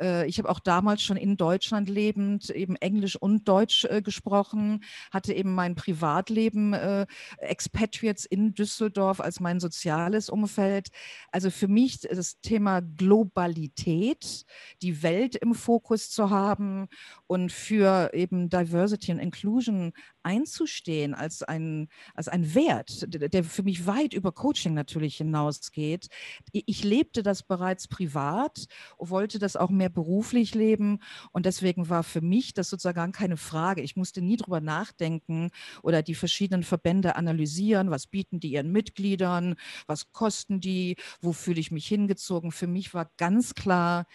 Äh, 0.00 0.26
ich 0.28 0.38
habe 0.38 0.48
auch 0.48 0.60
damals 0.60 1.02
schon 1.02 1.16
in 1.16 1.36
Deutschland 1.36 1.88
lebend 1.88 2.50
eben 2.50 2.76
Englisch 2.76 3.16
und 3.16 3.48
Deutsch 3.48 3.83
äh, 3.84 4.02
gesprochen, 4.02 4.84
hatte 5.10 5.32
eben 5.32 5.54
mein 5.54 5.74
Privatleben, 5.74 6.72
äh, 6.72 7.06
Expatriates 7.38 8.24
in 8.24 8.54
Düsseldorf 8.54 9.20
als 9.20 9.40
mein 9.40 9.60
soziales 9.60 10.30
Umfeld. 10.30 10.88
Also 11.30 11.50
für 11.50 11.68
mich 11.68 12.00
das 12.00 12.40
Thema 12.40 12.80
Globalität, 12.80 14.44
die 14.82 15.02
Welt 15.02 15.36
im 15.36 15.54
Fokus 15.54 16.10
zu 16.10 16.30
haben 16.30 16.88
und 17.26 17.52
für 17.52 18.10
eben 18.14 18.48
Diversity 18.48 19.12
and 19.12 19.20
Inclusion 19.20 19.92
einzustehen 20.22 21.14
als 21.14 21.42
ein, 21.42 21.88
als 22.14 22.28
ein 22.28 22.54
Wert, 22.54 23.06
der 23.08 23.44
für 23.44 23.62
mich 23.62 23.86
weit 23.86 24.14
über 24.14 24.32
Coaching 24.32 24.74
natürlich 24.74 25.16
hinausgeht. 25.16 26.08
Ich 26.52 26.82
lebte 26.82 27.22
das 27.22 27.42
bereits 27.42 27.88
privat, 27.88 28.66
wollte 28.98 29.38
das 29.38 29.56
auch 29.56 29.70
mehr 29.70 29.90
beruflich 29.90 30.54
leben 30.54 31.00
und 31.32 31.46
deswegen 31.46 31.88
war 31.88 32.02
für 32.02 32.22
mich 32.22 32.54
das 32.54 32.70
sozusagen 32.70 33.12
keine 33.12 33.36
Frage. 33.74 33.82
Ich 33.82 33.96
musste 33.96 34.22
nie 34.22 34.36
drüber 34.36 34.60
nachdenken 34.60 35.50
oder 35.82 36.02
die 36.02 36.14
verschiedenen 36.14 36.62
Verbände 36.62 37.16
analysieren, 37.16 37.90
was 37.90 38.06
bieten 38.06 38.40
die 38.40 38.52
ihren 38.52 38.70
Mitgliedern, 38.70 39.56
was 39.86 40.12
kosten 40.12 40.60
die, 40.60 40.96
wo 41.20 41.32
fühle 41.32 41.60
ich 41.60 41.70
mich 41.70 41.86
hingezogen. 41.86 42.52
Für 42.52 42.66
mich 42.68 42.94
war 42.94 43.10
ganz 43.16 43.54
klar, 43.54 44.06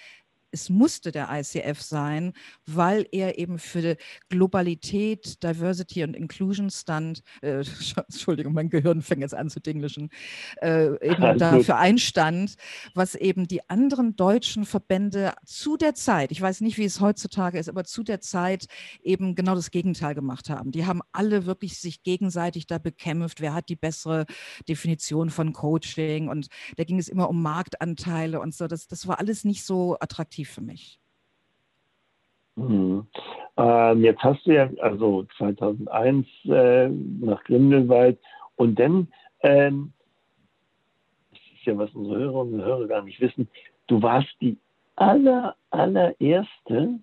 es 0.51 0.70
musste 0.70 1.12
der 1.12 1.29
ICF 1.32 1.82
sein, 1.82 2.34
weil 2.65 3.08
er 3.12 3.38
eben 3.38 3.60
für 3.60 3.98
Globalität, 4.29 5.44
Diversity 5.44 6.03
und 6.03 6.15
Inclusion 6.15 6.70
stand. 6.70 7.22
Äh, 7.41 7.63
Entschuldigung, 7.96 8.53
mein 8.53 8.70
Gehirn 8.70 9.01
fängt 9.01 9.22
jetzt 9.22 9.36
an 9.36 9.50
zu 9.50 9.60
dinglischen. 9.60 10.10
Äh, 10.62 10.94
eben 11.06 11.24
Alles 11.24 11.39
dafür 11.39 11.75
gut. 11.75 11.84
einstand, 11.84 12.56
was 12.94 13.15
eben 13.15 13.48
die 13.48 13.68
anderen 13.70 14.15
deutschen 14.15 14.65
Verbände 14.65 15.34
zu 15.46 15.77
der 15.77 15.96
Zeit, 15.96 16.32
ich 16.32 16.41
weiß 16.41 16.62
nicht, 16.62 16.77
wie 16.77 16.86
es 16.86 17.00
heutzutage 17.00 17.60
ist, 17.60 17.70
aber 17.70 17.84
zu 17.84 18.03
der 18.03 18.22
Zeit 18.22 18.65
eben 19.01 19.36
genau 19.36 19.56
das 19.56 19.72
Gegenteil 19.72 20.15
gemacht 20.15 20.50
haben. 20.50 20.72
Die 20.72 20.86
haben 20.86 21.01
alle 21.12 21.46
wirklich 21.46 21.79
sich 21.79 22.03
gegenseitig 22.03 22.68
da 22.68 22.77
bekämpft, 22.77 23.41
wer 23.41 23.53
hat 23.53 23.70
die 23.70 23.75
bessere 23.75 24.25
Definition 24.68 25.29
von 25.29 25.53
Coaching 25.53 26.27
und 26.29 26.48
da 26.77 26.84
ging 26.84 27.00
es 27.00 27.08
immer 27.08 27.29
um 27.29 27.41
Marktanteile 27.41 28.39
und 28.39 28.53
so. 28.53 28.68
Das, 28.68 28.88
das 28.88 29.08
war 29.08 29.20
alles 29.20 29.44
nicht 29.44 29.63
so 29.63 29.98
attraktiv 30.00 30.38
attraktiv 30.39 30.50
für 30.50 30.62
mich. 30.62 31.00
Mhm. 32.55 33.08
Ähm, 33.58 34.03
jetzt 34.03 34.22
hast 34.24 34.46
du 34.46 34.53
ja 34.53 34.69
also 34.81 35.25
2001 35.38 36.27
äh, 36.46 36.89
nach 36.89 37.43
Grindelwald 37.43 38.19
und 38.55 38.79
dann, 38.79 39.08
ähm, 39.41 39.93
das 41.31 41.39
ist 41.55 41.65
ja 41.65 41.77
was 41.77 41.91
unsere 41.91 42.19
Hörer 42.19 42.41
und 42.41 42.62
Hörer 42.62 42.88
gar 42.88 43.03
nicht 43.03 43.22
wissen, 43.22 43.48
du 43.88 44.01
warst 44.01 44.34
die 44.41 44.58
aller, 44.96 45.55
allererste, 45.69 47.00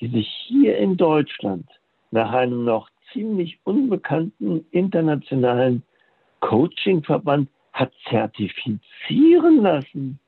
die 0.00 0.08
sich 0.08 0.28
hier 0.46 0.78
in 0.78 0.96
Deutschland 0.96 1.68
nach 2.10 2.32
einem 2.32 2.64
noch 2.64 2.88
ziemlich 3.12 3.58
unbekannten 3.64 4.66
internationalen 4.70 5.82
Coaching-Verband 6.40 7.48
hat 7.72 7.92
zertifizieren 8.08 9.62
lassen. 9.62 10.18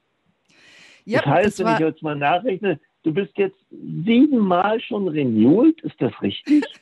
Ja, 1.06 1.20
das 1.20 1.26
heißt, 1.26 1.60
das 1.60 1.66
wenn 1.66 1.74
ich 1.74 1.80
jetzt 1.80 2.02
mal 2.02 2.16
nachrechne, 2.16 2.80
du 3.04 3.14
bist 3.14 3.32
jetzt 3.38 3.58
siebenmal 3.70 4.80
schon 4.80 5.08
renewed, 5.08 5.80
ist 5.82 6.00
das 6.00 6.12
richtig? 6.20 6.64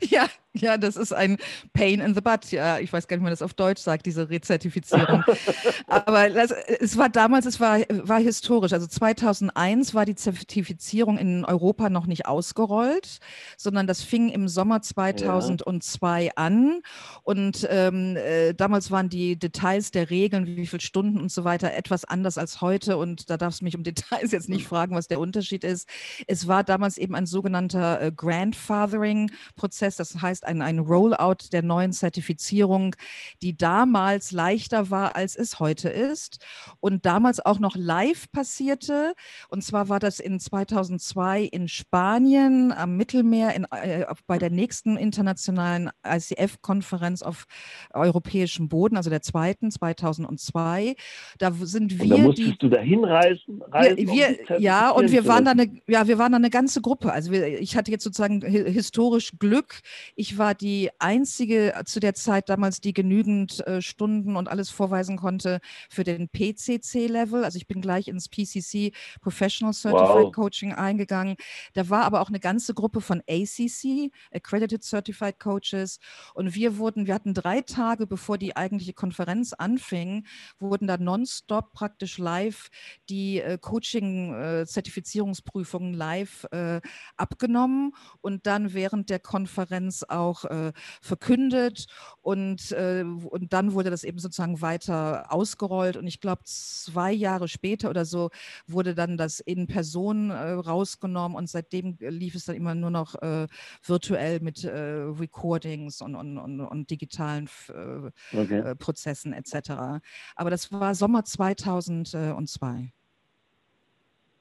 Ja, 0.00 0.26
ja, 0.60 0.76
das 0.76 0.96
ist 0.96 1.12
ein 1.12 1.38
Pain 1.72 2.00
in 2.00 2.14
the 2.14 2.20
Butt. 2.20 2.50
Ja, 2.50 2.78
ich 2.78 2.92
weiß 2.92 3.08
gar 3.08 3.16
nicht, 3.16 3.22
wie 3.22 3.24
man 3.24 3.32
das 3.32 3.42
auf 3.42 3.54
Deutsch 3.54 3.80
sagt, 3.80 4.06
diese 4.06 4.30
Rezertifizierung. 4.30 5.24
Aber 5.86 6.30
das, 6.30 6.50
es 6.50 6.96
war 6.96 7.08
damals, 7.08 7.46
es 7.46 7.60
war, 7.60 7.80
war 7.88 8.20
historisch. 8.20 8.72
Also 8.72 8.86
2001 8.86 9.94
war 9.94 10.04
die 10.04 10.14
Zertifizierung 10.14 11.18
in 11.18 11.44
Europa 11.44 11.90
noch 11.90 12.06
nicht 12.06 12.26
ausgerollt, 12.26 13.18
sondern 13.56 13.86
das 13.86 14.02
fing 14.02 14.28
im 14.28 14.48
Sommer 14.48 14.82
2002 14.82 16.24
ja. 16.24 16.32
an. 16.36 16.80
Und 17.22 17.66
ähm, 17.70 18.16
äh, 18.16 18.54
damals 18.54 18.90
waren 18.90 19.08
die 19.08 19.38
Details 19.38 19.90
der 19.90 20.10
Regeln, 20.10 20.46
wie 20.46 20.66
viele 20.66 20.80
Stunden 20.80 21.20
und 21.20 21.30
so 21.30 21.44
weiter, 21.44 21.72
etwas 21.74 22.04
anders 22.04 22.38
als 22.38 22.60
heute. 22.60 22.96
Und 22.96 23.30
da 23.30 23.36
darfst 23.36 23.60
du 23.60 23.64
mich 23.64 23.76
um 23.76 23.82
Details 23.88 24.32
jetzt 24.32 24.48
nicht 24.48 24.66
fragen, 24.66 24.94
was 24.94 25.08
der 25.08 25.20
Unterschied 25.20 25.64
ist. 25.64 25.88
Es 26.26 26.48
war 26.48 26.64
damals 26.64 26.98
eben 26.98 27.14
ein 27.14 27.26
sogenannter 27.26 28.00
äh, 28.00 28.12
Grandfathering-Prozess. 28.12 29.96
Das 29.96 30.20
heißt, 30.20 30.46
ein, 30.48 30.62
ein 30.62 30.78
Rollout 30.80 31.52
der 31.52 31.62
neuen 31.62 31.92
Zertifizierung, 31.92 32.96
die 33.42 33.56
damals 33.56 34.32
leichter 34.32 34.90
war, 34.90 35.14
als 35.14 35.36
es 35.36 35.60
heute 35.60 35.88
ist 35.88 36.44
und 36.80 37.06
damals 37.06 37.44
auch 37.44 37.58
noch 37.58 37.76
live 37.76 38.30
passierte. 38.32 39.14
Und 39.48 39.62
zwar 39.62 39.88
war 39.88 40.00
das 40.00 40.18
in 40.18 40.40
2002 40.40 41.42
in 41.42 41.68
Spanien 41.68 42.72
am 42.72 42.96
Mittelmeer 42.96 43.54
in, 43.54 43.64
äh, 43.70 44.06
bei 44.26 44.38
der 44.38 44.50
nächsten 44.50 44.96
internationalen 44.96 45.90
ICF-Konferenz 46.04 47.22
auf 47.22 47.44
europäischem 47.92 48.68
Boden, 48.68 48.96
also 48.96 49.10
der 49.10 49.22
zweiten 49.22 49.70
2002. 49.70 50.96
Da 51.38 51.52
sind 51.52 51.98
wir. 51.98 52.04
Und 52.04 52.10
da 52.10 52.18
musstest 52.18 52.48
die, 52.48 52.58
du 52.58 52.68
da 52.68 52.80
hinreisen? 52.80 53.62
wir, 53.72 53.96
wir, 53.96 54.56
um 54.56 54.62
ja, 54.62 54.90
und 54.90 55.10
wir 55.10 55.26
waren 55.26 55.44
da 55.44 55.52
eine, 55.52 55.70
ja, 55.86 56.06
wir 56.06 56.18
waren 56.18 56.32
da 56.32 56.36
eine 56.36 56.50
ganze 56.50 56.80
Gruppe. 56.80 57.12
Also 57.12 57.30
wir, 57.30 57.60
ich 57.60 57.76
hatte 57.76 57.90
jetzt 57.90 58.04
sozusagen 58.04 58.40
historisch 58.42 59.32
Glück. 59.38 59.80
Ich 60.14 60.27
war 60.36 60.54
die 60.54 60.90
einzige 60.98 61.74
äh, 61.74 61.84
zu 61.84 62.00
der 62.00 62.12
Zeit 62.14 62.50
damals, 62.50 62.82
die 62.82 62.92
genügend 62.92 63.66
äh, 63.66 63.80
Stunden 63.80 64.36
und 64.36 64.48
alles 64.48 64.68
vorweisen 64.68 65.16
konnte 65.16 65.60
für 65.88 66.04
den 66.04 66.28
PCC-Level. 66.28 67.44
Also 67.44 67.56
ich 67.56 67.66
bin 67.66 67.80
gleich 67.80 68.08
ins 68.08 68.28
PCC 68.28 68.92
Professional 69.22 69.72
Certified 69.72 70.24
wow. 70.24 70.32
Coaching 70.32 70.74
eingegangen. 70.74 71.36
Da 71.72 71.88
war 71.88 72.04
aber 72.04 72.20
auch 72.20 72.28
eine 72.28 72.40
ganze 72.40 72.74
Gruppe 72.74 73.00
von 73.00 73.22
ACC, 73.28 74.10
Accredited 74.32 74.84
Certified 74.84 75.38
Coaches. 75.38 76.00
Und 76.34 76.54
wir 76.54 76.76
wurden, 76.78 77.06
wir 77.06 77.14
hatten 77.14 77.32
drei 77.32 77.62
Tage, 77.62 78.06
bevor 78.06 78.36
die 78.36 78.54
eigentliche 78.56 78.92
Konferenz 78.92 79.52
anfing, 79.52 80.26
wurden 80.58 80.88
da 80.88 80.98
nonstop 80.98 81.72
praktisch 81.72 82.18
live 82.18 82.68
die 83.08 83.40
äh, 83.40 83.56
Coaching-Zertifizierungsprüfungen 83.58 85.94
äh, 85.94 85.96
live 85.96 86.44
äh, 86.50 86.80
abgenommen 87.16 87.94
und 88.20 88.46
dann 88.46 88.74
während 88.74 89.10
der 89.10 89.20
Konferenz 89.20 90.02
auch 90.02 90.17
äh, 90.44 90.72
verkündet 91.00 91.86
und, 92.20 92.72
äh, 92.72 93.04
und 93.04 93.52
dann 93.52 93.72
wurde 93.72 93.90
das 93.90 94.04
eben 94.04 94.18
sozusagen 94.18 94.60
weiter 94.60 95.32
ausgerollt 95.32 95.96
und 95.96 96.06
ich 96.06 96.20
glaube 96.20 96.42
zwei 96.44 97.12
Jahre 97.12 97.48
später 97.48 97.90
oder 97.90 98.04
so 98.04 98.30
wurde 98.66 98.94
dann 98.94 99.16
das 99.16 99.40
in 99.40 99.66
Person 99.66 100.30
äh, 100.30 100.52
rausgenommen 100.52 101.36
und 101.36 101.48
seitdem 101.48 101.96
lief 102.00 102.34
es 102.34 102.44
dann 102.44 102.56
immer 102.56 102.74
nur 102.74 102.90
noch 102.90 103.14
äh, 103.22 103.46
virtuell 103.84 104.40
mit 104.40 104.64
äh, 104.64 104.70
Recordings 104.70 106.00
und, 106.00 106.14
und, 106.14 106.38
und, 106.38 106.60
und 106.60 106.90
digitalen 106.90 107.48
äh, 107.68 108.36
okay. 108.36 108.74
Prozessen 108.76 109.32
etc. 109.32 110.00
Aber 110.36 110.50
das 110.50 110.72
war 110.72 110.94
Sommer 110.94 111.24
2002. 111.24 112.92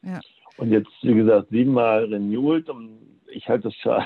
Ja. 0.03 0.19
Und 0.57 0.72
jetzt, 0.72 0.89
wie 1.01 1.13
gesagt, 1.13 1.50
siebenmal 1.50 2.05
renewed 2.05 2.69
und 2.69 3.16
ich 3.31 3.48
halte 3.50 3.69
es 3.69 3.75
für 3.75 4.03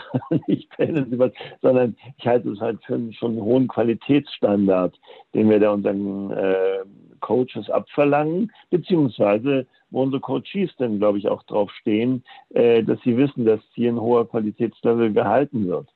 nicht 0.47 0.69
Pain 0.71 1.31
sondern 1.61 1.95
ich 2.17 2.27
halte 2.27 2.49
es 2.49 2.59
halt 2.59 2.83
für 2.83 2.95
einen, 2.95 3.13
schon 3.13 3.31
einen 3.31 3.41
hohen 3.41 3.67
Qualitätsstandard, 3.67 4.99
den 5.33 5.49
wir 5.49 5.59
da 5.59 5.71
unseren 5.71 6.31
äh, 6.31 6.79
Coaches 7.19 7.69
abverlangen, 7.69 8.51
beziehungsweise 8.69 9.67
wo 9.89 10.03
unsere 10.03 10.21
Coaches 10.21 10.71
dann, 10.77 10.99
glaube 10.99 11.17
ich, 11.17 11.27
auch 11.27 11.43
drauf 11.43 11.71
stehen, 11.71 12.23
äh, 12.49 12.83
dass 12.83 12.99
sie 13.01 13.17
wissen, 13.17 13.45
dass 13.45 13.61
hier 13.73 13.91
ein 13.91 13.99
hoher 13.99 14.27
Qualitätslevel 14.27 15.13
gehalten 15.13 15.67
wird. 15.67 15.87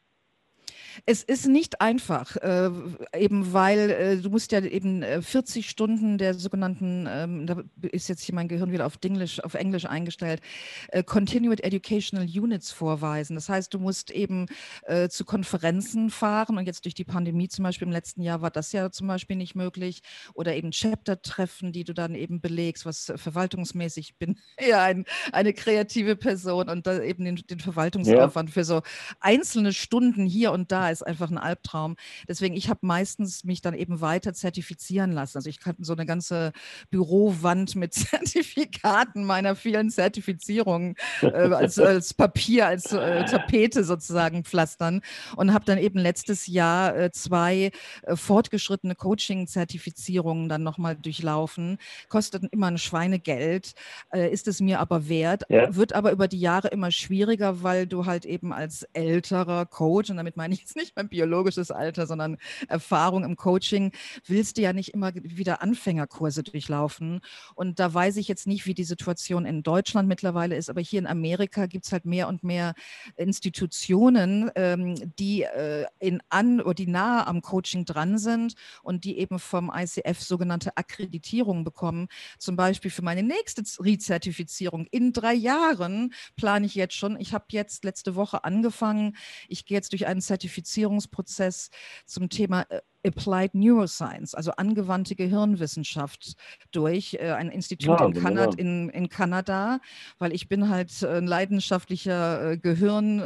Es 1.06 1.24
ist 1.24 1.48
nicht 1.48 1.82
einfach, 1.82 2.36
äh, 2.38 2.70
eben 3.18 3.54
weil 3.54 3.90
äh, 3.90 4.18
du 4.18 4.30
musst 4.30 4.52
ja 4.52 4.62
eben 4.62 5.04
40 5.04 5.66
äh, 5.66 5.68
Stunden 5.68 6.18
der 6.18 6.34
sogenannten, 6.34 7.08
ähm, 7.10 7.48
da 7.48 7.64
ist 7.82 8.08
jetzt 8.08 8.24
hier 8.24 8.36
mein 8.36 8.48
Gehirn 8.48 8.72
wieder 8.72 8.86
auf 8.86 8.98
Englisch, 9.04 9.44
auf 9.44 9.54
Englisch 9.54 9.86
eingestellt, 9.86 10.42
äh, 10.90 11.04
Continued 11.04 11.64
Educational 11.64 12.26
Units 12.26 12.72
vorweisen. 12.72 13.36
Das 13.36 13.50
heißt, 13.50 13.74
du 13.74 13.80
musst 13.80 14.12
eben 14.12 14.48
äh, 14.84 15.10
zu 15.10 15.26
Konferenzen 15.26 16.10
fahren 16.10 16.58
und 16.58 16.66
jetzt 16.66 16.86
durch 16.86 16.94
die 16.94 17.04
Pandemie 17.04 17.48
zum 17.48 17.64
Beispiel 17.64 17.88
im 17.88 17.92
letzten 17.92 18.22
Jahr 18.22 18.42
war 18.42 18.52
das 18.52 18.72
ja 18.72 18.92
zum 18.92 19.08
Beispiel 19.08 19.36
nicht 19.36 19.56
möglich 19.56 20.02
oder 20.34 20.56
eben 20.56 20.72
Chapter-Treffen, 20.72 21.72
die 21.72 21.84
du 21.84 21.94
dann 21.94 22.16
eben 22.16 22.42
belegst, 22.42 22.86
was 22.86 23.12
verwaltungsmäßig, 23.16 24.10
ich 24.10 24.18
bin 24.18 24.40
eher 24.58 24.82
ein, 24.82 25.06
eine 25.32 25.54
kreative 25.54 26.16
Person 26.16 26.70
und 26.70 26.88
da 26.88 27.02
eben 27.02 27.26
den, 27.26 27.36
den 27.36 27.60
Verwaltungsaufwand 27.60 28.50
ja. 28.50 28.54
für 28.54 28.64
so 28.64 28.82
einzelne 29.20 29.74
Stunden 29.74 30.26
hier 30.26 30.52
und 30.52 30.72
da 30.72 30.85
ist 30.90 31.04
einfach 31.04 31.30
ein 31.30 31.38
Albtraum. 31.38 31.96
Deswegen, 32.28 32.56
ich 32.56 32.70
habe 32.70 32.80
meistens 32.84 33.44
mich 33.44 33.62
dann 33.62 33.74
eben 33.74 34.02
weiter 34.02 34.34
zertifizieren 34.34 35.12
lassen. 35.12 35.38
Also 35.38 35.50
ich 35.50 35.60
kann 35.60 35.76
so 35.80 35.94
eine 35.94 36.06
ganze 36.06 36.52
Bürowand 36.90 37.76
mit 37.76 37.94
Zertifikaten 37.94 39.24
meiner 39.24 39.56
vielen 39.56 39.90
Zertifizierungen 39.90 40.96
äh, 41.22 41.28
als, 41.28 41.80
als, 41.80 42.14
Papier, 42.14 42.68
als 42.68 42.92
äh, 42.92 43.26
Tapete 43.26 43.84
sozusagen 43.84 44.44
pflastern 44.44 45.02
und 45.36 45.54
habe 45.54 45.66
dann 45.66 45.78
eben 45.78 46.00
letztes 46.00 46.48
Jahr 46.48 46.96
äh, 46.96 47.12
zwei 47.12 47.72
äh, 48.04 48.16
fortgeschrittene 48.16 48.96
Coaching-Zertifizierungen 48.96 50.50
dann 50.50 50.64
nochmal 50.64 50.96
durchlaufen. 50.96 51.78
Kostet 52.10 52.44
immer 52.52 52.68
ein 52.68 52.78
Schweinegeld, 52.78 53.74
äh, 54.14 54.32
ist 54.32 54.48
es 54.48 54.62
mir 54.62 54.80
aber 54.80 55.08
wert, 55.10 55.44
ja. 55.50 55.76
wird 55.76 55.94
aber 55.94 56.12
über 56.12 56.28
die 56.28 56.40
Jahre 56.40 56.70
immer 56.70 56.92
schwieriger, 56.92 57.64
weil 57.64 57.88
du 57.88 58.06
halt 58.06 58.26
eben 58.26 58.54
als 58.54 58.84
älterer 58.94 59.66
Coach, 59.66 60.10
und 60.10 60.18
damit 60.18 60.38
meine 60.38 60.54
ich 60.54 60.68
jetzt 60.76 60.82
nicht 60.82 60.96
mein 60.96 61.10
biologisches 61.10 61.72
Alter, 61.72 62.06
sondern 62.06 62.38
Erfahrung 62.68 63.24
im 63.24 63.36
Coaching, 63.36 63.92
willst 64.26 64.58
du 64.58 64.62
ja 64.62 64.74
nicht 64.74 64.94
immer 64.94 65.14
wieder 65.16 65.62
Anfängerkurse 65.62 66.44
durchlaufen. 66.44 67.22
Und 67.56 67.80
da 67.80 67.94
weiß 67.94 68.18
ich 68.18 68.28
jetzt 68.28 68.48
nicht, 68.48 68.66
wie 68.66 68.74
die 68.74 68.84
Situation 68.84 69.46
in 69.46 69.64
Deutschland 69.64 70.08
mittlerweile 70.08 70.56
ist, 70.56 70.70
aber 70.70 70.82
hier 70.82 71.00
in 71.00 71.08
Amerika 71.08 71.66
gibt 71.66 71.86
es 71.86 71.92
halt 71.92 72.06
mehr 72.06 72.28
und 72.28 72.44
mehr 72.44 72.74
Institutionen, 73.16 74.52
ähm, 74.56 74.96
die 75.18 75.44
äh, 75.44 75.86
in 76.00 76.22
an 76.30 76.62
oder 76.62 76.74
die 76.74 76.88
nahe 76.88 77.26
am 77.28 77.42
Coaching 77.42 77.86
dran 77.86 78.18
sind 78.18 78.56
und 78.84 79.06
die 79.06 79.18
eben 79.18 79.40
vom 79.40 79.72
ICF 79.74 80.22
sogenannte 80.22 80.76
Akkreditierung 80.78 81.64
bekommen. 81.64 82.08
Zum 82.38 82.56
Beispiel 82.56 82.92
für 82.92 83.02
meine 83.02 83.24
nächste 83.24 83.64
Rezertifizierung 83.82 84.88
in 84.92 85.14
drei 85.14 85.34
Jahren 85.34 86.14
plane 86.36 86.66
ich 86.66 86.76
jetzt 86.76 86.96
schon. 86.96 87.20
Ich 87.20 87.34
habe 87.34 87.46
jetzt 87.52 87.84
letzte 87.86 88.16
Woche 88.16 88.44
angefangen. 88.44 89.16
Ich 89.48 89.66
gehe 89.66 89.78
jetzt 89.78 89.94
durch 89.94 90.08
einen 90.08 90.22
Zertifizierung 90.22 90.65
Zertifizierungsprozess 90.66 91.70
zum 92.06 92.30
Thema 92.30 92.64
äh, 92.70 92.82
Applied 93.06 93.54
Neuroscience, 93.54 94.34
also 94.34 94.52
angewandte 94.52 95.16
Gehirnwissenschaft 95.16 96.36
durch 96.72 97.16
äh, 97.20 97.32
ein 97.32 97.50
Institut 97.50 98.00
ja, 98.00 98.06
in, 98.06 98.14
Kanad, 98.14 98.56
in, 98.56 98.90
in, 98.90 99.10
Kanada, 99.10 99.80
weil 100.18 100.34
ich 100.34 100.48
bin 100.48 100.70
halt 100.70 101.04
ein 101.04 101.28
leidenschaftlicher 101.28 102.52
äh, 102.52 102.58
Gehirn. 102.58 103.20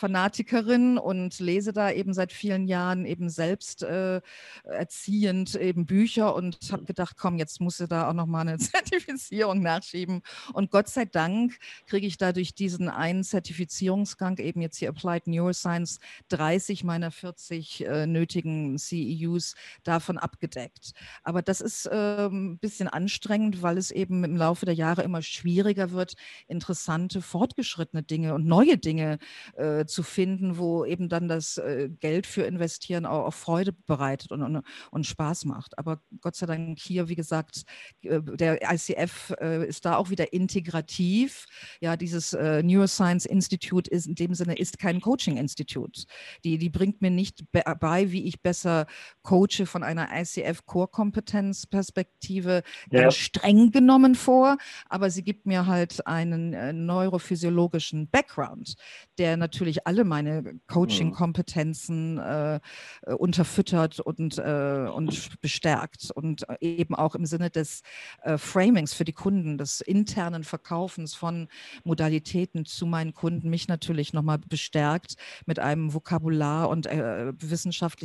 Fanatikerin 0.00 0.96
und 0.96 1.38
lese 1.40 1.74
da 1.74 1.90
eben 1.90 2.14
seit 2.14 2.32
vielen 2.32 2.66
Jahren 2.66 3.04
eben 3.04 3.28
selbst 3.28 3.82
äh, 3.82 4.22
erziehend 4.64 5.54
eben 5.56 5.84
Bücher 5.84 6.34
und 6.34 6.56
habe 6.72 6.86
gedacht, 6.86 7.16
komm, 7.18 7.36
jetzt 7.36 7.60
musst 7.60 7.80
du 7.80 7.86
da 7.86 8.08
auch 8.08 8.14
nochmal 8.14 8.48
eine 8.48 8.56
Zertifizierung 8.58 9.60
nachschieben. 9.60 10.22
Und 10.54 10.70
Gott 10.70 10.88
sei 10.88 11.04
Dank 11.04 11.58
kriege 11.86 12.06
ich 12.06 12.16
da 12.16 12.32
durch 12.32 12.54
diesen 12.54 12.88
einen 12.88 13.24
Zertifizierungsgang 13.24 14.38
eben 14.38 14.62
jetzt 14.62 14.78
hier 14.78 14.88
Applied 14.88 15.26
Neuroscience 15.26 16.00
30 16.30 16.82
meiner 16.82 17.10
40 17.10 17.86
äh, 17.86 18.06
nötigen 18.06 18.39
CEUs 18.78 19.54
davon 19.82 20.18
abgedeckt. 20.18 20.92
Aber 21.22 21.42
das 21.42 21.60
ist 21.60 21.86
äh, 21.86 22.26
ein 22.26 22.58
bisschen 22.58 22.88
anstrengend, 22.88 23.62
weil 23.62 23.78
es 23.78 23.90
eben 23.90 24.24
im 24.24 24.36
Laufe 24.36 24.66
der 24.66 24.74
Jahre 24.74 25.02
immer 25.02 25.22
schwieriger 25.22 25.92
wird, 25.92 26.14
interessante, 26.48 27.22
fortgeschrittene 27.22 28.02
Dinge 28.02 28.34
und 28.34 28.46
neue 28.46 28.78
Dinge 28.78 29.18
äh, 29.54 29.84
zu 29.86 30.02
finden, 30.02 30.58
wo 30.58 30.84
eben 30.84 31.08
dann 31.08 31.28
das 31.28 31.58
äh, 31.58 31.88
Geld 32.00 32.26
für 32.26 32.42
investieren 32.42 33.06
auch, 33.06 33.26
auch 33.26 33.34
Freude 33.34 33.72
bereitet 33.72 34.32
und, 34.32 34.42
und, 34.42 34.62
und, 34.90 35.06
Spaß 35.06 35.44
macht. 35.46 35.78
Aber 35.78 36.00
Gott 36.20 36.36
sei 36.36 36.46
Dank 36.46 36.78
hier, 36.78 37.08
wie 37.08 37.14
gesagt, 37.14 37.62
äh, 38.02 38.20
der 38.22 38.60
ICF 38.72 39.34
äh, 39.40 39.66
ist 39.66 39.84
da 39.84 39.96
auch 39.96 40.10
wieder 40.10 40.32
integrativ. 40.32 41.46
Ja, 41.80 41.96
dieses 41.96 42.32
äh, 42.32 42.62
Neuroscience 42.62 43.26
Institute 43.26 43.90
ist 43.90 44.06
in 44.06 44.14
dem 44.14 44.34
Sinne 44.34 44.56
ist 44.56 44.78
kein 44.78 45.00
Coaching-Institut. 45.00 46.04
Die, 46.44 46.58
die 46.58 46.70
bringt 46.70 47.00
mir 47.00 47.10
nicht 47.10 47.44
bei, 47.52 48.12
wie 48.12 48.24
ich 48.30 48.40
besser 48.42 48.86
coache 49.22 49.66
von 49.66 49.82
einer 49.82 50.08
ICF-Core-Kompetenz-Perspektive 50.12 52.62
ja. 52.90 53.02
ganz 53.02 53.16
streng 53.16 53.70
genommen 53.70 54.14
vor, 54.14 54.56
aber 54.88 55.10
sie 55.10 55.22
gibt 55.22 55.44
mir 55.46 55.66
halt 55.66 56.06
einen 56.06 56.54
äh, 56.54 56.72
neurophysiologischen 56.72 58.08
Background, 58.08 58.76
der 59.18 59.36
natürlich 59.36 59.86
alle 59.86 60.04
meine 60.04 60.58
Coaching-Kompetenzen 60.66 62.18
äh, 62.18 62.60
äh, 63.02 63.14
unterfüttert 63.14 64.00
und, 64.00 64.38
äh, 64.38 64.88
und 64.92 65.40
bestärkt. 65.40 66.10
Und 66.10 66.44
eben 66.60 66.94
auch 66.94 67.14
im 67.14 67.26
Sinne 67.26 67.50
des 67.50 67.82
äh, 68.22 68.38
Framings 68.38 68.94
für 68.94 69.04
die 69.04 69.12
Kunden, 69.12 69.58
des 69.58 69.80
internen 69.80 70.44
Verkaufens 70.44 71.14
von 71.14 71.48
Modalitäten 71.84 72.64
zu 72.64 72.86
meinen 72.86 73.14
Kunden 73.14 73.50
mich 73.50 73.68
natürlich 73.68 74.12
nochmal 74.12 74.38
bestärkt 74.38 75.14
mit 75.46 75.58
einem 75.58 75.94
Vokabular 75.94 76.68
und 76.68 76.86
äh, 76.86 77.32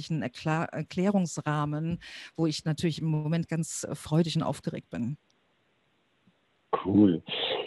wissenschaftlichen 0.06 0.22
Erklär 0.22 0.68
Erklärungsrahmen, 0.72 2.00
wo 2.36 2.46
ich 2.46 2.66
natürlich 2.66 3.02
im 3.02 3.08
Moment 3.08 3.48
ganz 3.48 3.88
freudig 3.94 4.36
und 4.36 4.44
aufgeregt 4.44 4.90
bin. 4.90 5.18
Cool. 6.86 7.22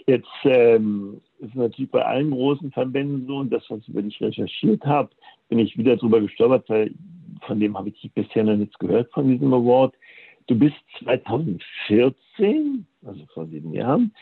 Jetzt 0.06 0.28
ähm, 0.44 1.20
ist 1.38 1.54
natürlich 1.54 1.90
bei 1.90 2.04
allen 2.04 2.30
großen 2.30 2.70
Verbänden 2.72 3.26
so, 3.26 3.38
und 3.38 3.50
das, 3.50 3.64
was 3.68 3.80
ich 3.80 3.88
über 3.88 4.02
dich 4.02 4.20
recherchiert 4.20 4.84
habe, 4.84 5.10
bin 5.48 5.58
ich 5.58 5.76
wieder 5.78 5.96
drüber 5.96 6.20
gestolpert, 6.20 6.68
weil 6.68 6.94
von 7.46 7.58
dem 7.58 7.76
habe 7.76 7.88
ich 7.88 8.10
bisher 8.14 8.44
noch 8.44 8.56
nichts 8.56 8.78
gehört, 8.78 9.10
von 9.12 9.28
diesem 9.28 9.52
Award. 9.52 9.94
Du 10.46 10.58
bist 10.58 10.76
2014, 11.02 12.86
also 13.04 13.26
vor 13.32 13.46
sieben 13.46 13.72
Jahren, 13.72 14.14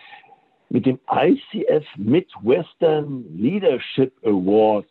mit 0.69 0.87
dem 0.87 0.99
ICF 1.11 1.85
Midwestern 1.97 3.25
Leadership 3.37 4.13
Award 4.25 4.89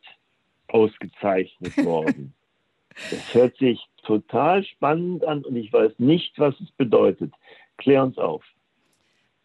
ausgezeichnet 0.67 1.77
worden. 1.85 2.34
Das 3.11 3.33
hört 3.33 3.57
sich 3.57 3.85
total 4.03 4.63
spannend 4.63 5.25
an 5.25 5.43
und 5.43 5.55
ich 5.55 5.71
weiß 5.71 5.93
nicht, 5.97 6.39
was 6.39 6.59
es 6.59 6.71
bedeutet. 6.71 7.33
Klär 7.77 8.03
uns 8.03 8.17
auf. 8.17 8.43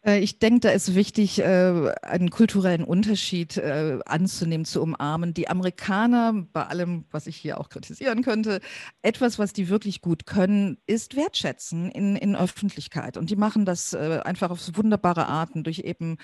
Äh, 0.05 0.19
ich 0.19 0.39
denke, 0.39 0.61
da 0.61 0.69
ist 0.69 0.95
wichtig, 0.95 1.39
äh, 1.39 1.93
einen 2.01 2.29
kulturellen 2.29 2.83
Unterschied 2.83 3.57
äh, 3.57 3.99
anzunehmen, 4.05 4.65
zu 4.65 4.81
umarmen. 4.81 5.33
Die 5.33 5.47
Amerikaner, 5.47 6.33
bei 6.51 6.65
allem, 6.65 7.05
was 7.11 7.27
ich 7.27 7.37
hier 7.37 7.59
auch 7.59 7.69
kritisieren 7.69 8.23
könnte, 8.23 8.61
etwas, 9.01 9.37
was 9.37 9.53
die 9.53 9.69
wirklich 9.69 10.01
gut 10.01 10.25
können, 10.25 10.77
ist 10.87 11.15
wertschätzen 11.15 11.91
in, 11.91 12.15
in 12.15 12.35
Öffentlichkeit. 12.35 13.17
Und 13.17 13.29
die 13.29 13.35
machen 13.35 13.65
das 13.65 13.93
einfach 13.93 14.51
auf 14.51 14.61
wunderbare 14.75 15.27
Arten 15.27 15.63
durch 15.63 15.79
eben 15.79 16.17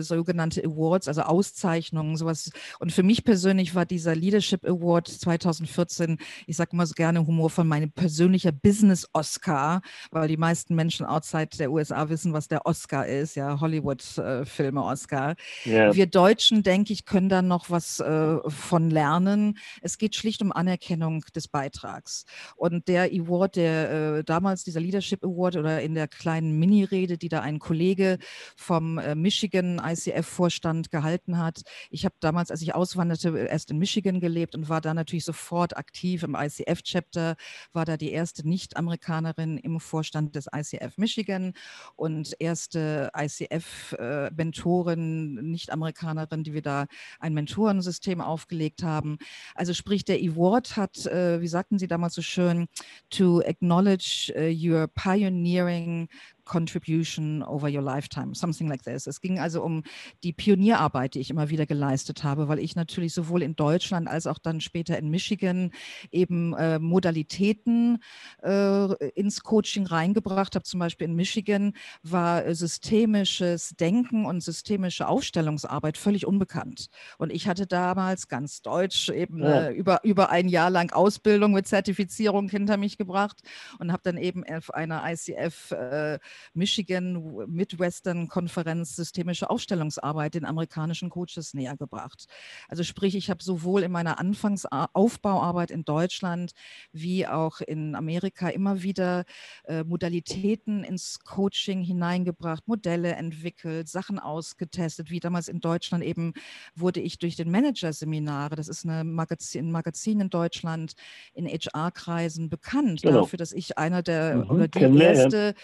sogenannte 0.00 0.64
Awards, 0.64 1.08
also 1.08 1.22
Auszeichnungen, 1.22 2.16
sowas. 2.16 2.50
Und 2.78 2.92
für 2.92 3.02
mich 3.02 3.24
persönlich 3.24 3.74
war 3.74 3.86
dieser 3.86 4.14
Leadership 4.14 4.64
Award 4.64 5.08
2014, 5.08 6.18
ich 6.46 6.56
sage 6.56 6.70
immer 6.72 6.86
so 6.86 6.94
gerne 6.94 7.26
Humor 7.26 7.50
von 7.50 7.66
meinem 7.66 7.90
persönlicher 7.90 8.52
Business-Oscar, 8.52 9.82
weil 10.10 10.28
die 10.28 10.36
meisten 10.36 10.74
Menschen 10.74 11.06
outside 11.06 11.56
der 11.58 11.70
USA 11.70 12.08
wissen, 12.08 12.32
was 12.32 12.48
der 12.48 12.66
Oscar 12.66 13.03
ist, 13.06 13.34
ja, 13.36 13.60
Hollywood-Filme 13.60 14.82
Oscar. 14.82 15.34
Yeah. 15.66 15.94
Wir 15.94 16.06
Deutschen, 16.06 16.62
denke 16.62 16.92
ich, 16.92 17.04
können 17.04 17.28
da 17.28 17.42
noch 17.42 17.70
was 17.70 18.00
äh, 18.00 18.38
von 18.48 18.90
lernen. 18.90 19.58
Es 19.80 19.98
geht 19.98 20.14
schlicht 20.14 20.42
um 20.42 20.52
Anerkennung 20.52 21.24
des 21.34 21.48
Beitrags. 21.48 22.24
Und 22.56 22.88
der 22.88 23.04
Award, 23.04 23.56
der 23.56 23.90
äh, 23.90 24.24
damals, 24.24 24.64
dieser 24.64 24.80
Leadership 24.80 25.24
Award 25.24 25.56
oder 25.56 25.82
in 25.82 25.94
der 25.94 26.08
kleinen 26.08 26.58
Mini-Rede, 26.58 27.18
die 27.18 27.28
da 27.28 27.40
ein 27.40 27.58
Kollege 27.58 28.18
vom 28.56 28.98
äh, 28.98 29.14
Michigan 29.14 29.80
ICF-Vorstand 29.84 30.90
gehalten 30.90 31.38
hat. 31.38 31.62
Ich 31.90 32.04
habe 32.04 32.14
damals, 32.20 32.50
als 32.50 32.62
ich 32.62 32.74
auswanderte, 32.74 33.36
erst 33.38 33.70
in 33.70 33.78
Michigan 33.78 34.20
gelebt 34.20 34.54
und 34.54 34.68
war 34.68 34.80
da 34.80 34.94
natürlich 34.94 35.24
sofort 35.24 35.76
aktiv 35.76 36.22
im 36.22 36.34
ICF-Chapter, 36.34 37.36
war 37.72 37.84
da 37.84 37.96
die 37.96 38.12
erste 38.12 38.46
Nicht-Amerikanerin 38.48 39.58
im 39.58 39.80
Vorstand 39.80 40.34
des 40.34 40.48
ICF 40.54 40.98
Michigan 40.98 41.52
und 41.96 42.34
erste 42.38 42.93
ICF-Mentorin, 43.14 45.50
Nicht-Amerikanerin, 45.50 46.44
die 46.44 46.54
wir 46.54 46.62
da 46.62 46.86
ein 47.20 47.34
Mentorensystem 47.34 48.20
aufgelegt 48.20 48.82
haben. 48.82 49.18
Also 49.54 49.74
sprich, 49.74 50.04
der 50.04 50.18
Award 50.18 50.76
hat, 50.76 51.06
äh, 51.06 51.40
wie 51.40 51.48
sagten 51.48 51.78
Sie 51.78 51.86
damals 51.86 52.14
so 52.14 52.22
schön, 52.22 52.66
to 53.10 53.40
acknowledge 53.40 54.32
uh, 54.36 54.50
your 54.50 54.88
pioneering 54.88 56.08
contribution 56.44 57.42
over 57.42 57.68
your 57.68 57.82
lifetime, 57.82 58.34
something 58.34 58.68
like 58.68 58.82
this. 58.82 59.06
Es 59.06 59.20
ging 59.20 59.38
also 59.38 59.62
um 59.62 59.82
die 60.22 60.32
Pionierarbeit, 60.32 61.14
die 61.14 61.20
ich 61.20 61.30
immer 61.30 61.50
wieder 61.50 61.66
geleistet 61.66 62.24
habe, 62.24 62.48
weil 62.48 62.58
ich 62.58 62.76
natürlich 62.76 63.14
sowohl 63.14 63.42
in 63.42 63.56
Deutschland 63.56 64.08
als 64.08 64.26
auch 64.26 64.38
dann 64.38 64.60
später 64.60 64.98
in 64.98 65.08
Michigan 65.10 65.70
eben 66.10 66.54
äh, 66.54 66.78
Modalitäten 66.78 68.02
äh, 68.42 68.94
ins 69.10 69.42
Coaching 69.42 69.86
reingebracht 69.86 70.54
habe. 70.54 70.64
Zum 70.64 70.80
Beispiel 70.80 71.08
in 71.08 71.14
Michigan 71.14 71.74
war 72.02 72.44
äh, 72.44 72.54
systemisches 72.54 73.74
Denken 73.76 74.26
und 74.26 74.42
systemische 74.42 75.08
Aufstellungsarbeit 75.08 75.98
völlig 75.98 76.26
unbekannt. 76.26 76.88
Und 77.18 77.32
ich 77.32 77.48
hatte 77.48 77.66
damals 77.66 78.28
ganz 78.28 78.62
deutsch 78.62 79.08
eben 79.08 79.42
ja. 79.42 79.70
über, 79.70 80.04
über 80.04 80.30
ein 80.30 80.48
Jahr 80.48 80.70
lang 80.70 80.92
Ausbildung 80.92 81.52
mit 81.52 81.66
Zertifizierung 81.66 82.48
hinter 82.48 82.76
mich 82.76 82.98
gebracht 82.98 83.42
und 83.78 83.92
habe 83.92 84.02
dann 84.04 84.16
eben 84.16 84.44
auf 84.44 84.72
einer 84.72 85.02
ICF 85.06 85.70
äh, 85.72 86.18
Michigan 86.52 87.44
Midwestern 87.46 88.28
Konferenz 88.28 88.96
systemische 88.96 89.50
Aufstellungsarbeit 89.50 90.34
den 90.34 90.44
amerikanischen 90.44 91.10
Coaches 91.10 91.54
näher 91.54 91.76
gebracht. 91.76 92.26
Also 92.68 92.82
sprich, 92.82 93.14
ich 93.14 93.30
habe 93.30 93.42
sowohl 93.42 93.82
in 93.82 93.92
meiner 93.92 94.18
Anfangsaufbauarbeit 94.18 95.70
in 95.70 95.84
Deutschland 95.84 96.52
wie 96.92 97.26
auch 97.26 97.60
in 97.60 97.94
Amerika 97.94 98.48
immer 98.48 98.82
wieder 98.82 99.24
äh, 99.64 99.84
Modalitäten 99.84 100.84
ins 100.84 101.20
Coaching 101.20 101.82
hineingebracht, 101.82 102.66
Modelle 102.66 103.12
entwickelt, 103.12 103.88
Sachen 103.88 104.18
ausgetestet, 104.18 105.10
wie 105.10 105.20
damals 105.20 105.48
in 105.48 105.60
Deutschland 105.60 106.04
eben 106.04 106.32
wurde 106.74 107.00
ich 107.00 107.18
durch 107.18 107.36
den 107.36 107.50
Manager-Seminare, 107.50 108.56
das 108.56 108.68
ist 108.68 108.84
eine 108.84 109.04
Magazin, 109.04 109.68
ein 109.68 109.72
Magazin 109.72 110.20
in 110.20 110.30
Deutschland, 110.30 110.94
in 111.34 111.46
HR-Kreisen 111.46 112.48
bekannt 112.48 113.02
genau. 113.02 113.20
dafür, 113.20 113.36
dass 113.36 113.52
ich 113.52 113.78
einer 113.78 114.02
der 114.02 114.36
mhm, 114.36 114.50
oder 114.50 114.68
die 114.68 114.80
erste, 114.80 115.54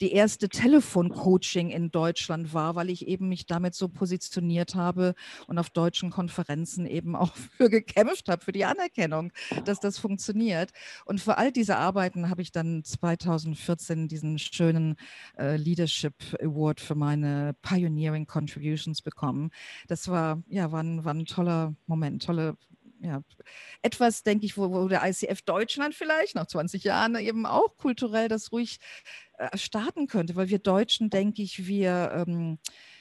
die 0.00 0.12
erste 0.12 0.17
Telefoncoaching 0.48 1.70
in 1.70 1.90
Deutschland 1.90 2.52
war, 2.52 2.74
weil 2.74 2.90
ich 2.90 3.06
eben 3.06 3.28
mich 3.28 3.46
damit 3.46 3.74
so 3.74 3.88
positioniert 3.88 4.74
habe 4.74 5.14
und 5.46 5.58
auf 5.58 5.70
deutschen 5.70 6.10
Konferenzen 6.10 6.86
eben 6.86 7.14
auch 7.14 7.34
für 7.56 7.70
gekämpft 7.70 8.28
habe, 8.28 8.44
für 8.44 8.52
die 8.52 8.64
Anerkennung, 8.64 9.32
dass 9.64 9.80
das 9.80 9.98
funktioniert. 9.98 10.72
Und 11.04 11.20
für 11.20 11.38
all 11.38 11.52
diese 11.52 11.76
Arbeiten 11.76 12.30
habe 12.30 12.42
ich 12.42 12.52
dann 12.52 12.82
2014 12.84 14.08
diesen 14.08 14.38
schönen 14.38 14.96
äh, 15.38 15.56
Leadership 15.56 16.14
Award 16.40 16.80
für 16.80 16.94
meine 16.94 17.54
Pioneering 17.62 18.26
Contributions 18.26 19.02
bekommen. 19.02 19.50
Das 19.86 20.08
war, 20.08 20.42
ja, 20.48 20.72
war 20.72 20.82
ein, 20.82 21.04
war 21.04 21.14
ein 21.14 21.26
toller 21.26 21.74
Moment, 21.86 22.24
tolle 22.24 22.56
ja, 23.00 23.22
etwas, 23.82 24.22
denke 24.22 24.46
ich, 24.46 24.56
wo, 24.56 24.70
wo, 24.70 24.88
der 24.88 25.04
ICF 25.04 25.42
Deutschland 25.42 25.94
vielleicht 25.94 26.34
nach 26.34 26.46
20 26.46 26.84
Jahren 26.84 27.16
eben 27.16 27.46
auch 27.46 27.76
kulturell 27.76 28.28
das 28.28 28.52
ruhig 28.52 28.78
äh, 29.38 29.56
starten 29.56 30.06
könnte, 30.06 30.36
weil 30.36 30.48
wir 30.48 30.58
Deutschen, 30.58 31.10
denke 31.10 31.42
ich, 31.42 31.66
wir 31.66 32.24
ähm, 32.26 32.58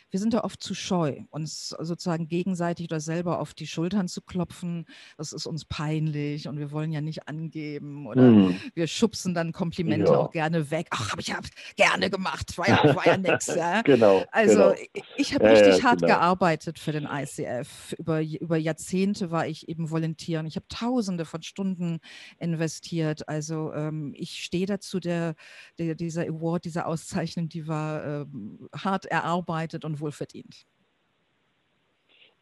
wir 0.10 0.20
sind 0.20 0.34
da 0.34 0.42
oft 0.42 0.64
zu 0.64 0.74
scheu, 0.74 1.22
uns 1.32 1.70
sozusagen 1.70 2.28
gegenseitig 2.28 2.88
oder 2.88 3.00
selber 3.00 3.40
auf 3.40 3.54
die 3.54 3.68
Schultern 3.68 4.08
zu 4.08 4.22
klopfen. 4.22 4.86
Das 5.18 5.34
ist 5.34 5.46
uns 5.46 5.66
peinlich 5.66 6.48
und 6.48 6.58
wir 6.60 6.72
wollen 6.72 6.92
ja 6.92 7.02
nicht 7.02 7.28
angeben 7.28 8.08
oder 8.08 8.22
mhm. 8.22 8.56
wir 8.74 8.88
schubsen 8.88 9.34
dann 9.34 9.52
Komplimente 9.52 10.12
ja. 10.12 10.18
auch 10.18 10.32
gerne 10.32 10.72
weg. 10.72 10.88
Ach, 10.92 11.12
habe 11.12 11.22
ich 11.22 11.28
ja 11.28 11.40
gerne 11.76 12.10
gemacht, 12.10 12.58
war 12.58 12.70
ja, 12.70 12.84
war 12.96 13.06
ja 13.06 13.18
nix. 13.18 13.48
Ja. 13.48 13.82
genau. 13.82 14.24
Also 14.32 14.54
genau. 14.54 14.76
ich 15.18 15.34
habe 15.34 15.50
richtig 15.50 15.80
ja, 15.80 15.84
hart 15.84 16.02
genau. 16.02 16.14
gearbeitet 16.14 16.80
für 16.80 16.94
den 16.94 17.06
ICF. 17.06 17.94
Über, 17.98 18.22
über 18.22 18.58
Jahrzehnte 18.58 19.30
war 19.32 19.48
ich 19.48 19.68
eben 19.68 19.90
Volontier 19.90 20.40
und 20.40 20.46
ich 20.46 20.56
habe 20.56 20.68
tausende 20.70 21.26
von 21.26 21.42
Stunden 21.42 22.00
investiert. 22.40 23.28
Also 23.28 23.74
ähm, 23.74 24.14
ich 24.16 24.44
stehe 24.44 24.66
dazu, 24.66 25.00
der, 25.00 25.36
der, 25.78 25.96
dieser 25.96 26.24
Award, 26.24 26.66
diese 26.66 26.86
Auszeichnung, 26.86 27.50
die 27.50 27.68
war 27.68 28.06
ähm, 28.06 28.70
hart 28.74 29.06
erarbeitet 29.06 29.84
und 29.84 29.97
wohlverdient. 30.00 30.66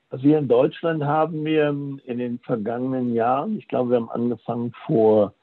Also 0.10 0.24
wir 0.26 0.38
in 0.38 0.48
Deutschland 0.48 1.04
haben 1.04 1.44
wir 1.44 1.70
in 1.70 2.18
den 2.18 2.40
vergangenen 2.40 3.14
Jahren, 3.14 3.58
ich 3.58 3.68
glaube, 3.68 3.92
wir 3.92 3.98
haben 3.98 4.10
angefangen 4.10 4.72
vor 4.86 5.34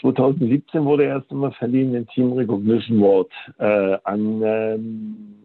2017 0.00 0.84
wurde 0.84 1.04
erst 1.04 1.30
einmal 1.30 1.52
verliehen 1.52 1.92
den 1.92 2.06
Team 2.08 2.32
Recognition 2.32 2.98
Award 2.98 3.30
äh, 3.58 3.98
an 4.02 4.42
ähm, 4.42 5.42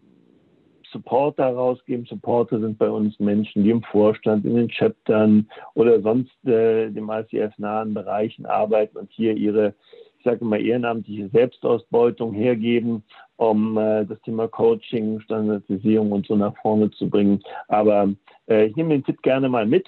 Supporter 0.90 1.46
rausgeben. 1.46 2.06
Supporter 2.06 2.58
sind 2.58 2.76
bei 2.76 2.88
uns 2.88 3.18
Menschen, 3.20 3.62
die 3.62 3.70
im 3.70 3.82
Vorstand, 3.82 4.44
in 4.44 4.56
den 4.56 4.68
Chaptern 4.68 5.48
oder 5.74 6.00
sonst 6.00 6.32
äh, 6.44 6.90
dem 6.90 7.08
ICF-nahen 7.08 7.94
Bereichen 7.94 8.46
arbeiten 8.46 8.98
und 8.98 9.10
hier 9.12 9.36
ihre, 9.36 9.74
ich 10.18 10.24
sage 10.24 10.44
mal, 10.44 10.60
ehrenamtliche 10.60 11.28
Selbstausbeutung 11.28 12.32
hergeben, 12.32 13.04
um 13.38 13.78
äh, 13.78 14.04
das 14.04 14.20
Thema 14.22 14.48
Coaching, 14.48 15.20
Standardisierung 15.20 16.12
und 16.12 16.26
so 16.26 16.36
nach 16.36 16.54
vorne 16.60 16.90
zu 16.90 17.08
bringen. 17.08 17.40
Aber 17.68 18.12
äh, 18.48 18.66
ich 18.66 18.76
nehme 18.76 18.90
den 18.90 19.04
Tipp 19.04 19.22
gerne 19.22 19.48
mal 19.48 19.64
mit, 19.64 19.86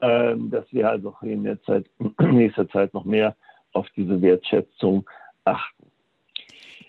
äh, 0.00 0.34
dass 0.50 0.64
wir 0.72 0.88
also 0.90 1.14
in 1.22 1.44
der 1.44 1.62
Zeit, 1.62 1.86
in 1.98 2.14
nächster 2.36 2.68
Zeit 2.70 2.92
noch 2.94 3.04
mehr 3.04 3.36
auf 3.74 3.86
diese 3.96 4.20
Wertschätzung 4.20 5.08
achten. 5.44 5.86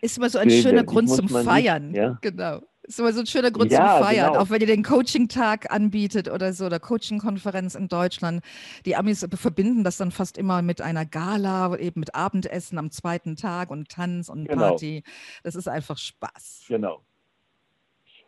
Ist 0.01 0.17
immer 0.17 0.29
so 0.29 0.39
ein 0.39 0.49
schöner 0.49 0.83
Grund 0.83 1.09
zum 1.09 1.27
Feiern. 1.27 1.89
Nicht, 1.89 1.97
ja? 1.97 2.17
Genau. 2.21 2.61
Ist 2.87 2.99
immer 2.99 3.11
so 3.11 3.19
ein 3.19 3.25
schöner 3.25 3.51
Grund 3.51 3.69
ja, 3.69 3.97
zum 3.97 4.05
Feiern, 4.05 4.31
genau. 4.31 4.41
auch 4.41 4.49
wenn 4.49 4.61
ihr 4.61 4.67
den 4.67 4.81
Coaching-Tag 4.81 5.73
anbietet 5.73 6.31
oder 6.31 6.53
so, 6.53 6.65
oder 6.65 6.79
Coaching-Konferenz 6.79 7.75
in 7.75 7.89
Deutschland. 7.89 8.41
Die 8.85 8.95
Amis 8.95 9.27
verbinden 9.29 9.83
das 9.83 9.97
dann 9.97 10.11
fast 10.11 10.37
immer 10.37 10.61
mit 10.61 10.81
einer 10.81 11.05
Gala, 11.05 11.77
eben 11.77 11.99
mit 11.99 12.15
Abendessen 12.15 12.77
am 12.77 12.89
zweiten 12.89 13.35
Tag 13.35 13.71
und 13.71 13.89
Tanz 13.89 14.29
und 14.29 14.47
genau. 14.47 14.69
Party. 14.69 15.03
Das 15.43 15.55
ist 15.55 15.67
einfach 15.67 15.97
Spaß. 15.97 16.65
Genau. 16.69 17.01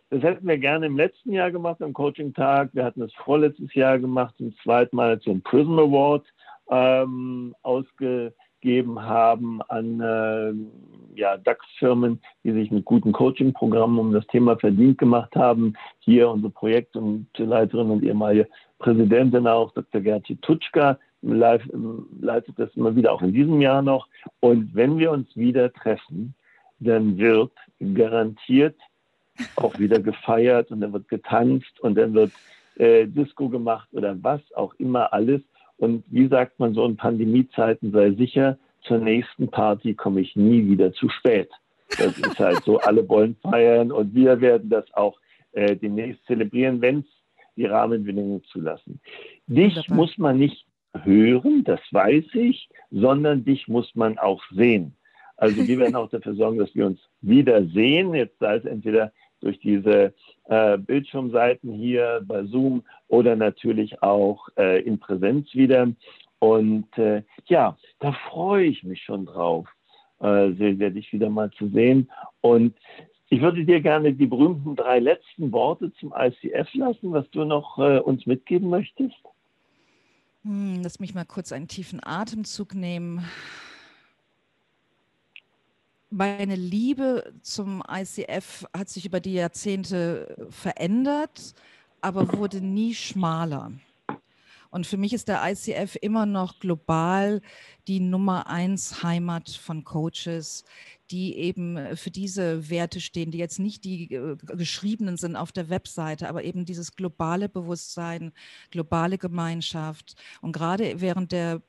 Das 0.10 0.24
hätten 0.24 0.46
wir 0.46 0.58
gerne 0.58 0.88
im 0.88 0.98
letzten 0.98 1.32
Jahr 1.32 1.52
gemacht 1.52 1.82
am 1.82 1.94
Coaching-Tag. 1.94 2.72
Wir 2.74 2.84
hatten 2.84 3.02
es 3.02 3.14
vorletztes 3.14 3.74
Jahr 3.76 3.98
gemacht, 3.98 4.36
zum 4.38 4.54
zweiten 4.58 4.96
Mal 4.96 5.22
zum 5.22 5.42
Prism 5.42 5.80
Award 5.80 6.26
ähm, 6.70 7.56
ausge 7.62 8.34
gegeben 8.62 9.02
haben 9.02 9.62
an 9.64 10.02
äh, 10.02 11.20
ja, 11.20 11.38
DAX-Firmen, 11.38 12.22
die 12.44 12.52
sich 12.52 12.72
mit 12.72 12.86
guten 12.86 13.12
Coaching-Programmen 13.12 14.00
um 14.00 14.14
das 14.14 14.26
Thema 14.28 14.58
verdient 14.58 14.98
gemacht 14.98 15.36
haben. 15.36 15.74
Hier 16.00 16.30
unsere 16.30 16.52
Projekt- 16.52 16.96
und 16.96 17.28
Leiterin 17.38 17.90
und 17.90 18.04
ehemalige 18.04 18.48
Präsidentin 18.80 19.48
auch, 19.48 19.72
Dr. 19.74 20.02
Gerti 20.02 20.38
Tutschka, 20.38 20.98
leitet 21.22 22.58
das 22.58 22.74
immer 22.76 22.96
wieder 22.96 23.12
auch 23.12 23.22
in 23.22 23.34
diesem 23.34 23.60
Jahr 23.62 23.82
noch. 23.82 24.08
Und 24.40 24.74
wenn 24.74 24.98
wir 24.98 25.12
uns 25.12 25.36
wieder 25.36 25.72
treffen, 25.74 26.34
dann 26.80 27.18
wird 27.18 27.52
garantiert 27.94 28.76
auch 29.56 29.78
wieder 29.80 30.00
gefeiert 30.00 30.72
und 30.72 30.82
dann 30.82 30.94
wird 30.94 31.08
getanzt 31.08 31.80
und 31.82 31.96
dann 31.96 32.14
wird 32.14 32.32
äh, 32.76 33.06
Disco 33.06 33.50
gemacht 33.50 33.88
oder 33.92 34.16
was 34.22 34.42
auch 34.56 34.74
immer 34.76 35.12
alles. 35.14 35.42
Und 35.80 36.04
wie 36.10 36.28
sagt 36.28 36.60
man 36.60 36.74
so 36.74 36.86
in 36.86 36.98
Pandemiezeiten, 36.98 37.92
sei 37.92 38.12
sicher, 38.12 38.58
zur 38.82 39.00
nächsten 39.00 39.50
Party 39.50 39.94
komme 39.94 40.22
ich 40.22 40.36
nie 40.36 40.68
wieder 40.68 40.92
zu 40.94 41.10
spät. 41.10 41.50
Das 41.98 42.18
ist 42.18 42.40
halt 42.40 42.64
so, 42.64 42.80
alle 42.80 43.08
wollen 43.08 43.36
feiern 43.42 43.92
und 43.92 44.14
wir 44.14 44.40
werden 44.42 44.70
das 44.70 44.86
auch 44.94 45.18
äh, 45.54 45.76
demnächst 45.76 46.24
zelebrieren, 46.26 46.82
wenn 46.82 47.00
es 47.00 47.06
die 47.56 47.66
Rahmenbedingungen 47.66 48.44
zulassen. 48.44 49.00
Dich 49.48 49.76
Wunderbar. 49.76 49.96
muss 49.98 50.18
man 50.18 50.38
nicht 50.38 50.66
hören, 51.04 51.64
das 51.64 51.80
weiß 51.92 52.26
ich, 52.34 52.70
sondern 52.92 53.44
dich 53.44 53.68
muss 53.68 53.94
man 53.96 54.18
auch 54.18 54.44
sehen. 54.52 54.96
Also 55.38 55.66
wir 55.66 55.80
werden 55.80 55.96
auch 55.96 56.10
dafür 56.10 56.36
sorgen, 56.36 56.58
dass 56.58 56.76
wir 56.76 56.86
uns 56.86 57.00
wiedersehen. 57.22 58.14
Jetzt 58.14 58.40
sei 58.40 58.56
es 58.56 58.66
entweder 58.66 59.14
durch 59.42 59.60
diese 59.60 60.14
äh, 60.46 60.78
Bildschirmseiten 60.78 61.72
hier 61.74 62.22
bei 62.26 62.44
Zoom 62.46 62.84
oder 63.08 63.36
natürlich 63.36 64.02
auch 64.02 64.50
äh, 64.58 64.82
in 64.82 65.00
Präsenz 65.00 65.54
wieder. 65.54 65.88
Und 66.40 66.98
äh, 66.98 67.24
ja, 67.46 67.78
da 68.00 68.14
freue 68.30 68.66
ich 68.66 68.84
mich 68.84 69.04
schon 69.04 69.26
drauf, 69.26 69.68
äh, 70.20 70.52
sehr, 70.54 70.90
dich 70.90 71.12
wieder 71.12 71.30
mal 71.30 71.52
zu 71.52 71.68
sehen. 71.70 72.10
Und 72.42 72.76
ich 73.30 73.42
würde 73.42 73.66
dir 73.66 73.82
gerne 73.82 74.14
die 74.14 74.26
berühmten 74.26 74.76
drei 74.76 75.00
letzten 75.00 75.52
Worte 75.52 75.94
zum 75.94 76.14
ICF 76.18 76.74
lassen, 76.74 77.12
was 77.12 77.30
du 77.32 77.44
noch 77.44 77.78
äh, 77.78 78.00
uns 78.00 78.26
mitgeben 78.26 78.70
möchtest. 78.70 79.18
Hm, 80.44 80.82
lass 80.82 81.00
mich 81.00 81.14
mal 81.14 81.26
kurz 81.26 81.52
einen 81.52 81.68
tiefen 81.68 82.00
Atemzug 82.04 82.74
nehmen 82.74 83.26
meine 86.10 86.56
Liebe 86.56 87.34
zum 87.42 87.84
ICF 87.90 88.66
hat 88.76 88.90
sich 88.90 89.06
über 89.06 89.20
die 89.20 89.34
Jahrzehnte 89.34 90.48
verändert, 90.50 91.54
aber 92.02 92.34
wurde 92.34 92.62
nie 92.62 92.96
schmaler. 92.96 93.72
Und 94.72 94.86
für 94.86 94.98
mich 94.98 95.14
ist 95.14 95.28
der 95.28 95.42
ICF 95.44 95.98
immer 96.00 96.26
noch 96.26 96.60
global 96.60 97.42
die 97.88 98.00
Nummer 98.00 98.48
eins 98.48 99.02
Heimat 99.02 99.50
von 99.50 99.84
Coaches, 99.84 100.64
die 101.10 101.36
eben 101.38 101.76
äh, 101.78 101.96
für 101.96 102.12
diese 102.12 102.70
Werte 102.70 103.02
stehen, 103.02 103.32
die 103.32 103.40
jetzt 103.40 103.58
nicht 103.58 103.84
die 103.84 104.14
äh, 104.14 104.38
geschriebenen 104.38 105.18
sind 105.18 105.36
auf 105.36 105.52
der 105.52 105.70
Webseite, 105.70 106.30
aber 106.30 106.44
eben 106.44 106.66
dieses 106.66 106.96
globale 106.96 107.50
Bewusstsein, 107.50 108.32
globale 108.70 109.18
Gemeinschaft. 109.18 110.16
Und 110.42 110.52
gerade 110.52 111.02
während 111.02 111.32
der, 111.32 111.64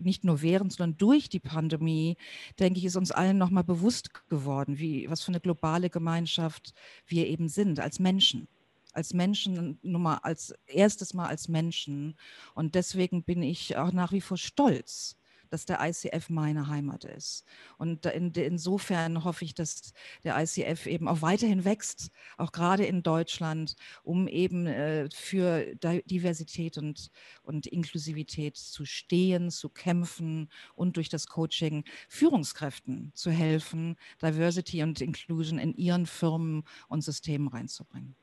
nicht 0.00 0.24
nur 0.24 0.42
während, 0.42 0.72
sondern 0.72 0.98
durch 0.98 1.30
die 1.30 1.40
Pandemie, 1.40 2.16
denke 2.58 2.78
ich, 2.78 2.84
ist 2.84 2.96
uns 2.96 3.12
allen 3.12 3.38
nochmal 3.38 3.64
bewusst 3.64 4.28
geworden, 4.28 4.78
wie, 4.78 5.08
was 5.08 5.22
für 5.22 5.28
eine 5.28 5.40
globale 5.40 5.88
Gemeinschaft 5.88 6.74
wir 7.06 7.28
eben 7.28 7.48
sind 7.48 7.80
als 7.80 7.98
Menschen 7.98 8.46
als 8.92 9.14
Menschen, 9.14 9.78
Nummer 9.82 10.24
als 10.24 10.54
erstes 10.66 11.14
Mal 11.14 11.26
als 11.28 11.48
Menschen. 11.48 12.16
Und 12.54 12.74
deswegen 12.74 13.24
bin 13.24 13.42
ich 13.42 13.76
auch 13.76 13.92
nach 13.92 14.12
wie 14.12 14.20
vor 14.20 14.36
stolz, 14.36 15.16
dass 15.52 15.66
der 15.66 15.80
ICF 15.86 16.30
meine 16.30 16.68
Heimat 16.68 17.04
ist. 17.04 17.44
Und 17.76 18.06
in, 18.06 18.32
insofern 18.32 19.22
hoffe 19.22 19.44
ich, 19.44 19.54
dass 19.54 19.92
der 20.24 20.40
ICF 20.40 20.86
eben 20.86 21.08
auch 21.08 21.20
weiterhin 21.20 21.66
wächst, 21.66 22.10
auch 22.38 22.52
gerade 22.52 22.86
in 22.86 23.02
Deutschland, 23.02 23.76
um 24.02 24.28
eben 24.28 24.66
äh, 24.66 25.10
für 25.12 25.74
Diversität 25.76 26.78
und, 26.78 27.10
und 27.42 27.66
Inklusivität 27.66 28.56
zu 28.56 28.86
stehen, 28.86 29.50
zu 29.50 29.68
kämpfen 29.68 30.48
und 30.74 30.96
durch 30.96 31.10
das 31.10 31.26
Coaching 31.26 31.84
Führungskräften 32.08 33.12
zu 33.14 33.30
helfen, 33.30 33.96
Diversity 34.22 34.82
und 34.82 35.02
Inclusion 35.02 35.58
in 35.58 35.74
ihren 35.74 36.06
Firmen 36.06 36.64
und 36.88 37.02
Systemen 37.02 37.48
reinzubringen 37.48 38.16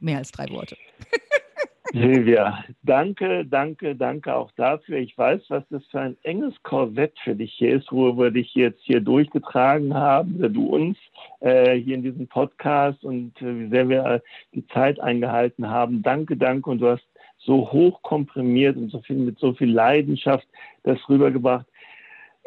mehr 0.00 0.18
als 0.18 0.32
drei 0.32 0.48
Worte. 0.50 0.76
Silvia, 1.92 2.64
danke, 2.84 3.44
danke, 3.44 3.96
danke 3.96 4.32
auch 4.32 4.52
dafür. 4.52 4.98
Ich 4.98 5.18
weiß, 5.18 5.40
was 5.48 5.64
das 5.70 5.84
für 5.86 6.00
ein 6.00 6.16
enges 6.22 6.54
Korsett 6.62 7.18
für 7.24 7.34
dich 7.34 7.52
hier 7.54 7.74
ist, 7.74 7.90
wo 7.90 8.16
wir 8.16 8.30
dich 8.30 8.54
jetzt 8.54 8.80
hier 8.84 9.00
durchgetragen 9.00 9.92
haben, 9.94 10.36
oder 10.36 10.48
du 10.50 10.66
uns 10.66 10.96
äh, 11.40 11.74
hier 11.74 11.96
in 11.96 12.02
diesem 12.02 12.28
Podcast 12.28 13.02
und 13.02 13.40
äh, 13.42 13.58
wie 13.58 13.68
sehr 13.70 13.88
wir 13.88 14.22
die 14.54 14.64
Zeit 14.68 15.00
eingehalten 15.00 15.68
haben. 15.68 16.02
Danke, 16.02 16.36
danke. 16.36 16.70
Und 16.70 16.78
du 16.78 16.90
hast 16.90 17.04
so 17.38 17.72
hoch 17.72 18.02
komprimiert 18.02 18.76
und 18.76 18.90
so 18.90 19.00
viel 19.00 19.16
mit 19.16 19.38
so 19.38 19.54
viel 19.54 19.72
Leidenschaft 19.72 20.46
das 20.84 20.98
rübergebracht. 21.08 21.66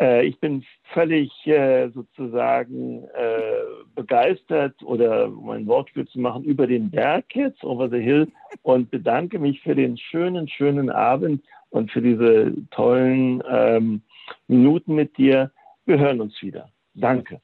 Äh, 0.04 0.26
ich 0.26 0.38
bin 0.40 0.66
völlig 0.94 1.32
äh, 1.48 1.90
sozusagen 1.92 3.06
äh, 3.16 3.64
begeistert 3.96 4.84
oder 4.84 5.28
um 5.28 5.50
ein 5.50 5.66
Wortspiel 5.66 6.06
zu 6.08 6.20
machen 6.20 6.44
über 6.44 6.68
den 6.68 6.92
Berg 6.92 7.34
jetzt, 7.34 7.64
over 7.64 7.90
the 7.90 8.00
hill 8.00 8.30
und 8.64 8.92
bedanke 8.92 9.40
mich 9.40 9.62
für 9.62 9.76
den 9.76 9.98
schönen, 9.98 10.50
schönen 10.50 10.90
Abend 10.90 11.42
und 11.70 11.90
für 11.90 12.02
diese 12.02 12.54
tollen 12.72 13.42
ähm, 13.50 14.02
Minuten 14.48 14.94
mit 14.96 15.18
dir. 15.18 15.52
Wir 15.86 16.00
hören 16.00 16.20
uns 16.20 16.42
wieder. 16.42 16.70
Danke. 16.96 17.40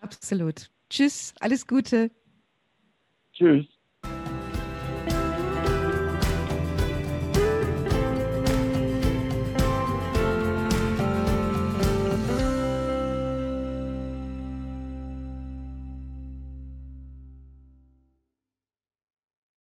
Absolut. 0.00 0.70
Tschüss, 0.88 1.34
alles 1.40 1.66
Gute. 1.66 2.10
Tschüss. 3.34 3.66